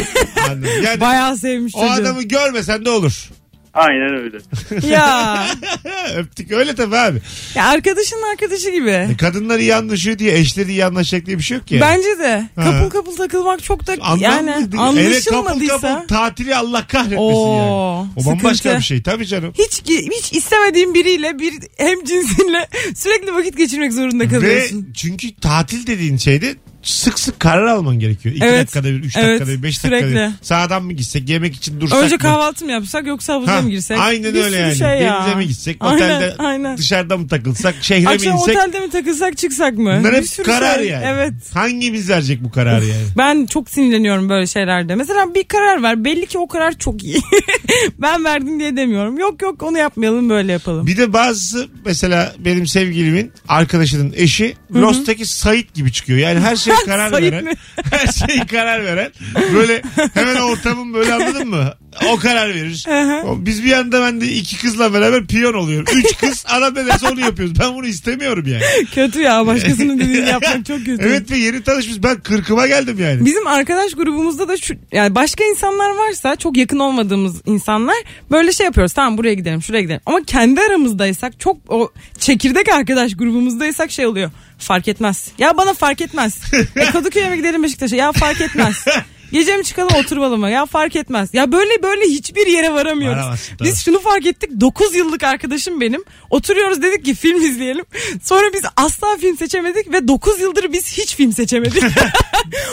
Anladım. 0.49 0.69
Yani 0.83 0.99
Bayağı 0.99 1.37
sevmiş 1.37 1.75
o 1.75 1.79
çocuğu. 1.87 2.01
adamı 2.01 2.23
görmesen 2.23 2.85
de 2.85 2.89
olur. 2.89 3.29
Aynen 3.73 4.13
öyle. 4.23 4.37
Ya. 4.87 5.45
Öptük 6.17 6.51
öyle 6.51 6.75
tabii 6.75 6.97
abi. 6.97 7.21
ya 7.55 7.65
arkadaşının 7.65 8.31
arkadaşı 8.31 8.69
gibi. 8.69 8.89
E, 8.89 9.17
Kadınlar 9.17 9.59
iyi 9.59 9.75
anlaşıyor 9.75 10.19
diye 10.19 10.37
eşleri 10.37 10.71
iyi 10.71 10.85
anlaşacak 10.85 11.25
diye 11.25 11.37
bir 11.37 11.43
şey 11.43 11.57
yok 11.57 11.67
ki. 11.67 11.79
Bence 11.81 12.19
de. 12.19 12.49
Ha. 12.55 12.63
Couple 12.63 12.89
couple 12.89 13.15
takılmak 13.15 13.63
çok 13.63 13.87
da 13.87 13.93
Anlam 14.01 14.19
yani 14.19 14.51
anlaşılmadıysa. 14.77 15.79
couple 15.79 16.07
tatili 16.07 16.55
Allah 16.55 16.87
kahretmesin 16.87 17.21
Oo, 17.23 17.57
yani. 17.57 18.09
O 18.15 18.25
bambaşka 18.25 18.55
sıkıntı. 18.57 18.77
bir 18.77 18.83
şey 18.83 19.01
tabii 19.01 19.25
canım. 19.25 19.53
hiç 19.57 19.81
hiç 19.89 20.33
istemediğin 20.33 20.93
biriyle 20.93 21.39
bir 21.39 21.53
hem 21.77 22.03
cinsinle 22.05 22.67
sürekli 22.95 23.33
vakit 23.33 23.57
geçirmek 23.57 23.93
zorunda 23.93 24.23
Ve 24.23 24.29
kalıyorsun. 24.29 24.93
çünkü 24.97 25.35
tatil 25.35 25.87
dediğin 25.87 26.17
şeyde 26.17 26.55
sık 26.83 27.19
sık 27.19 27.39
karar 27.39 27.65
alman 27.65 27.99
gerekiyor. 27.99 28.35
2 28.35 28.45
Evet. 28.45 28.61
dakikada 28.61 28.87
bir, 28.87 29.03
3 29.03 29.17
Evet, 29.17 29.27
dakikada 29.39 29.57
bir, 29.57 29.63
5 29.63 29.83
dakikada 29.83 29.99
sürekli. 30.09 30.15
bir. 30.15 30.45
Sağdan 30.45 30.83
mı 30.83 30.93
gitsek, 30.93 31.29
yemek 31.29 31.55
için 31.55 31.81
dursak 31.81 31.99
Önce 32.03 32.15
mı? 32.15 32.21
kahvaltı 32.21 32.65
mı 32.65 32.71
yapsak 32.71 33.07
yoksa 33.07 33.33
havuza 33.33 33.53
Ha, 33.55 33.61
mı 33.61 33.69
girsek? 33.69 33.97
Aynen 33.99 34.33
Bir 34.33 34.39
öyle 34.43 34.49
sürü 34.49 34.59
yani. 34.61 34.75
Şey 34.97 35.07
ya. 35.07 35.21
Denize 35.23 35.35
mi 35.35 35.47
gitsek, 35.47 35.83
otelde 35.83 36.35
aynen. 36.37 36.77
dışarıda 36.77 37.17
mı 37.17 37.27
takılsak, 37.27 37.75
şehre 37.81 38.09
Akşam 38.09 38.33
mi 38.33 38.39
insek? 38.39 38.57
otelde 38.57 38.79
mi 38.79 38.89
takılsak 38.89 39.37
çıksak 39.37 39.73
mı? 39.77 39.95
Bunlar 39.99 40.11
Bir 40.11 40.17
hep 40.17 40.27
sürü 40.27 40.45
karar 40.45 40.75
şey. 40.79 40.87
yani. 40.87 41.05
Evet. 41.07 41.33
Hangimiz 41.53 42.09
verecek 42.09 42.43
bu 42.43 42.51
kararı 42.51 42.85
yani? 42.85 43.03
Ben 43.17 43.45
çok 43.45 43.69
sinirleniyorum 43.69 44.29
böyle 44.29 44.47
şeylerde. 44.47 44.95
Mesela 44.95 45.35
bir 45.35 45.43
karar 45.43 45.83
ver. 45.83 46.03
Belli 46.05 46.25
ki 46.25 46.37
o 46.37 46.47
karar 46.47 46.73
çok 46.77 47.03
iyi. 47.03 47.21
ben 47.97 48.23
verdim 48.23 48.59
diye 48.59 48.75
demiyorum. 48.77 49.17
Yok 49.17 49.41
yok 49.41 49.63
onu 49.63 49.77
yapmayalım 49.77 50.29
böyle 50.29 50.51
yapalım. 50.51 50.87
Bir 50.87 50.97
de 50.97 51.13
bazısı 51.13 51.67
mesela 51.85 52.33
benim 52.39 52.67
sevgilimin 52.67 53.31
arkadaşının 53.47 54.13
eşi 54.15 54.55
Lost'taki 54.75 55.25
Sait 55.25 55.73
gibi 55.73 55.91
çıkıyor. 55.91 56.19
Yani 56.19 56.39
her 56.39 56.55
şeye 56.55 56.75
karar 56.85 57.09
Sait 57.11 57.23
veren. 57.23 57.43
mi? 57.43 57.53
her 57.91 58.07
şeye 58.07 58.45
karar 58.45 58.83
veren. 58.85 59.11
Böyle 59.53 59.81
hemen 60.13 60.35
ortamın 60.41 60.93
böyle 60.93 61.13
anladın 61.13 61.47
mı? 61.49 61.73
O 62.11 62.15
karar 62.17 62.49
verir. 62.49 62.85
O- 63.25 63.45
Biz 63.45 63.63
bir 63.63 63.69
yanda 63.69 64.01
ben 64.01 64.21
de 64.21 64.27
iki 64.27 64.57
kızla 64.57 64.93
beraber 64.93 65.25
piyon 65.27 65.53
oluyorum. 65.53 65.85
Üç 65.97 66.17
kız 66.21 66.45
ana 66.49 66.75
dedesi 66.75 67.07
onu 67.07 67.19
yapıyoruz. 67.19 67.59
Ben 67.59 67.73
bunu 67.75 67.87
istemiyorum 67.87 68.45
yani. 68.47 68.63
Kötü 68.95 69.21
ya 69.21 69.45
başkasının 69.47 69.99
dediğini 69.99 70.29
yapmak 70.29 70.65
çok 70.65 70.77
kötü. 70.85 71.03
Evet 71.03 71.31
ve 71.31 71.37
yeni 71.37 71.63
tanışmış. 71.63 72.03
Ben 72.03 72.19
kırkıma 72.19 72.67
geldim 72.67 72.97
yani. 73.01 73.25
Bizim 73.25 73.47
arkadaş 73.47 73.93
grubumuzda 73.93 74.47
da 74.47 74.57
şu 74.57 74.73
yani 74.91 75.15
başka 75.15 75.43
insanlar 75.43 75.89
varsa 75.89 76.35
çok 76.35 76.57
yakın 76.57 76.79
olmadığımız 76.79 77.41
insanlar 77.45 77.95
böyle 78.31 78.51
şey 78.53 78.65
yapıyoruz. 78.65 78.93
Tamam 78.93 79.17
buraya 79.17 79.33
gidelim, 79.33 79.61
şuraya 79.61 79.81
gidelim. 79.81 80.01
Ama 80.05 80.19
kendi 80.27 80.61
aramızdaysak 80.61 81.39
çok 81.39 81.57
o 81.67 81.91
çekirdek 82.19 82.69
arkadaş 82.69 83.13
grubumuzdaysak 83.17 83.91
şey 83.91 84.05
oluyor. 84.05 84.31
Fark 84.59 84.87
etmez. 84.87 85.27
Ya 85.37 85.57
bana 85.57 85.73
fark 85.73 86.01
etmez. 86.01 86.37
E, 86.75 86.85
Kadıköy'e 86.85 87.29
mi 87.29 87.37
gidelim 87.37 87.63
Beşiktaş'a? 87.63 87.95
Ya 87.95 88.11
fark 88.11 88.41
etmez. 88.41 88.85
Gece 89.33 89.57
mi 89.57 89.63
çıkalım 89.63 89.95
oturalım 89.95 90.39
mı? 90.39 90.49
Ya 90.49 90.65
fark 90.65 90.95
etmez. 90.95 91.29
Ya 91.33 91.51
böyle 91.51 91.83
böyle 91.83 92.05
hiçbir 92.05 92.47
yere 92.47 92.73
varamıyoruz. 92.73 93.39
Tabii. 93.57 93.67
Biz 93.69 93.85
şunu 93.85 93.99
fark 93.99 94.25
ettik. 94.25 94.49
9 94.61 94.95
yıllık 94.95 95.23
arkadaşım 95.23 95.81
benim. 95.81 96.03
Oturuyoruz 96.29 96.81
dedik 96.81 97.05
ki 97.05 97.15
film 97.15 97.41
izleyelim. 97.41 97.85
Sonra 98.23 98.53
biz 98.53 98.61
asla 98.77 99.17
film 99.21 99.37
seçemedik 99.37 99.91
ve 99.93 100.07
9 100.07 100.39
yıldır 100.39 100.73
biz 100.73 100.97
hiç 100.97 101.15
film 101.15 101.33
seçemedik. 101.33 101.83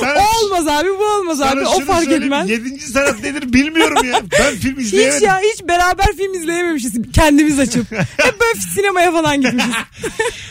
Sana- 0.01 0.15
o 0.41 0.45
olmaz 0.45 0.69
abi 0.69 0.89
bu 0.89 1.05
olmaz 1.05 1.41
abi. 1.41 1.61
O 1.61 1.81
fark 1.81 2.09
etmez. 2.13 2.51
Yedinci 2.51 2.87
sanat 2.87 3.23
nedir 3.23 3.53
bilmiyorum 3.53 4.05
ya. 4.05 4.21
Ben 4.41 4.55
film 4.57 4.79
izleyemedim. 4.81 5.17
Hiç 5.17 5.23
ya 5.23 5.41
hiç 5.55 5.69
beraber 5.69 6.07
film 6.17 6.35
izleyememişiz 6.35 6.93
kendimiz 7.13 7.59
açıp. 7.59 7.93
Hep 8.17 8.41
böyle 8.41 8.61
sinemaya 8.75 9.13
falan 9.13 9.41
gitmişiz. 9.41 9.71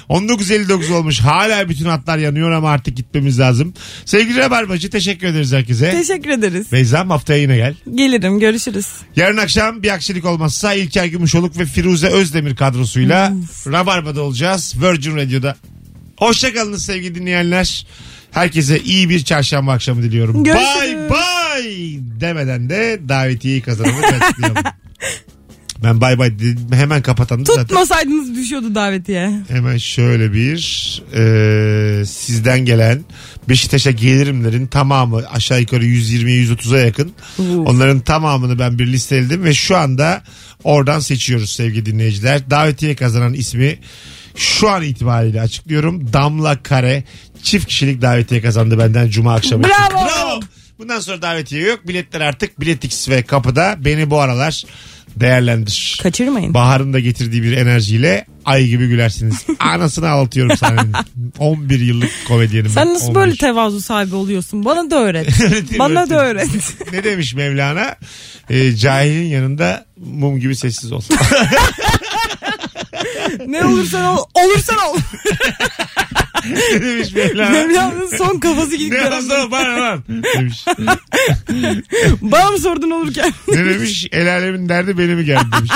19.59 0.09 0.93
olmuş. 0.93 1.19
Hala 1.19 1.69
bütün 1.69 1.85
hatlar 1.85 2.17
yanıyor 2.17 2.51
ama 2.51 2.69
artık 2.69 2.97
gitmemiz 2.97 3.39
lazım. 3.39 3.73
Sevgili 4.05 4.39
Rabarbacı 4.39 4.89
teşekkür 4.89 5.27
ederiz 5.27 5.53
herkese. 5.53 5.91
Teşekkür 5.99 6.29
ederiz. 6.29 6.71
Beyza'm 6.71 7.09
haftaya 7.09 7.41
yine 7.41 7.57
gel. 7.57 7.75
Gelirim 7.95 8.39
görüşürüz. 8.39 8.87
Yarın 9.15 9.37
akşam 9.37 9.83
bir 9.83 9.89
aksilik 9.93 10.25
olmazsa 10.25 10.73
İlker 10.73 11.05
Gümüşoluk 11.05 11.59
ve 11.59 11.65
Firuze 11.65 12.07
Özdemir 12.07 12.55
kadrosuyla 12.55 13.33
Rabarba'da 13.67 14.21
olacağız. 14.21 14.75
Virgin 14.81 15.15
Radio'da. 15.15 15.55
Hoşçakalınız 16.17 16.85
sevgili 16.85 17.15
dinleyenler. 17.15 17.87
Herkese 18.31 18.79
iyi 18.79 19.09
bir 19.09 19.23
çarşamba 19.23 19.71
akşamı 19.71 20.03
diliyorum. 20.03 20.43
Görüşürüz. 20.43 20.93
Bye 20.93 21.09
bye 21.09 21.99
demeden 22.19 22.69
de 22.69 22.99
davetiyeyi 23.09 23.61
kazananı 23.61 24.05
açıklayalım. 24.05 24.63
ben 25.83 26.01
bay 26.01 26.17
bay 26.17 26.39
dedim 26.39 26.67
hemen 26.71 27.01
kapatalım 27.01 27.45
zaten. 27.45 27.63
Tutmasaydınız 27.67 28.35
düşüyordu 28.35 28.75
davetiye. 28.75 29.31
Hemen 29.47 29.77
şöyle 29.77 30.33
bir 30.33 30.59
e, 31.15 32.05
sizden 32.05 32.59
gelen 32.59 33.03
Beşiktaş'a 33.49 33.91
gelirimlerin 33.91 34.67
tamamı 34.67 35.23
aşağı 35.31 35.59
yukarı 35.61 35.85
120'ye 35.85 36.43
130'a 36.45 36.79
yakın. 36.79 37.13
Onların 37.65 37.99
tamamını 37.99 38.59
ben 38.59 38.79
bir 38.79 38.87
listeledim 38.87 39.43
ve 39.43 39.53
şu 39.53 39.77
anda 39.77 40.23
oradan 40.63 40.99
seçiyoruz 40.99 41.49
sevgili 41.49 41.85
dinleyiciler. 41.85 42.49
Davetiye 42.49 42.95
kazanan 42.95 43.33
ismi 43.33 43.79
şu 44.35 44.69
an 44.69 44.83
itibariyle 44.83 45.41
açıklıyorum. 45.41 46.13
Damla 46.13 46.63
Kare 46.63 47.03
çift 47.43 47.67
kişilik 47.67 48.01
davetiye 48.01 48.41
kazandı 48.41 48.79
benden 48.79 49.09
cuma 49.09 49.33
akşamı. 49.33 49.63
için. 49.63 49.75
Bravo. 49.93 50.39
Bundan 50.79 50.99
sonra 50.99 51.21
davetiye 51.21 51.61
yok. 51.61 51.87
Biletler 51.87 52.21
artık 52.21 52.59
Biletix 52.61 53.09
ve 53.09 53.21
kapıda. 53.21 53.75
Beni 53.85 54.09
bu 54.09 54.19
aralar 54.19 54.63
değerlendir. 55.19 55.99
Kaçırmayın. 56.03 56.53
Bahar'ın 56.53 56.93
da 56.93 56.99
getirdiği 56.99 57.43
bir 57.43 57.57
enerjiyle 57.57 58.25
ay 58.45 58.65
gibi 58.65 58.87
gülersiniz. 58.87 59.45
Anasını 59.59 60.09
ağlatıyorum 60.09 60.57
sahnenin. 60.57 60.93
11 61.39 61.79
yıllık 61.79 62.11
komedyenim. 62.27 62.69
Sen 62.71 62.87
ben, 62.87 62.93
nasıl 62.93 63.07
11. 63.07 63.15
böyle 63.15 63.35
tevazu 63.35 63.81
sahibi 63.81 64.15
oluyorsun? 64.15 64.65
Bana 64.65 64.91
da 64.91 64.95
öğret. 64.95 65.29
Bana 65.79 66.09
da 66.09 66.25
öğret. 66.25 66.49
Ne 66.91 67.03
demiş 67.03 67.33
Mevlana? 67.33 67.95
Ee, 68.49 68.75
cahilin 68.75 69.27
yanında 69.27 69.85
mum 69.97 70.39
gibi 70.39 70.55
sessiz 70.55 70.91
ol. 70.91 71.01
ne 73.47 73.65
olursan 73.65 74.05
ol. 74.05 74.17
Olursan 74.33 74.77
ol. 74.77 74.97
Ne 76.45 76.81
demiş 76.81 77.11
Mevlana? 77.15 77.49
Mevlana'nın 77.49 78.17
son 78.17 78.39
kafası 78.39 78.75
gidik. 78.75 78.91
ne 78.93 79.15
olsa 79.15 79.51
bana 79.51 79.81
lan 79.81 80.03
demiş. 80.37 80.65
Bana 82.21 82.51
mı 82.51 82.57
sordun 82.59 82.89
olurken? 82.91 83.33
Ne 83.47 83.65
demiş? 83.65 84.07
El 84.11 84.33
alemin 84.33 84.69
derdi 84.69 84.97
beni 84.97 85.15
mi 85.15 85.25
geldi 85.25 85.45
demiş. 85.57 85.71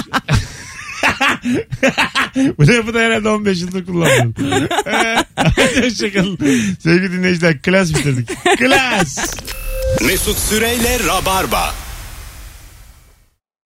bu 2.58 2.68
lafı 2.68 2.94
da 2.94 3.00
herhalde 3.00 3.30
15 3.30 3.62
yıldır 3.62 3.86
kullandım. 3.86 4.36
Hadi 5.36 5.86
Hoşçakalın. 5.86 6.38
Sevgili 6.80 7.12
dinleyiciler 7.12 7.62
klas 7.62 7.90
bitirdik. 7.94 8.30
Klas. 8.58 9.36
Mesut 10.02 10.38
Süreyle 10.38 10.98
Rabarba. 11.08 11.74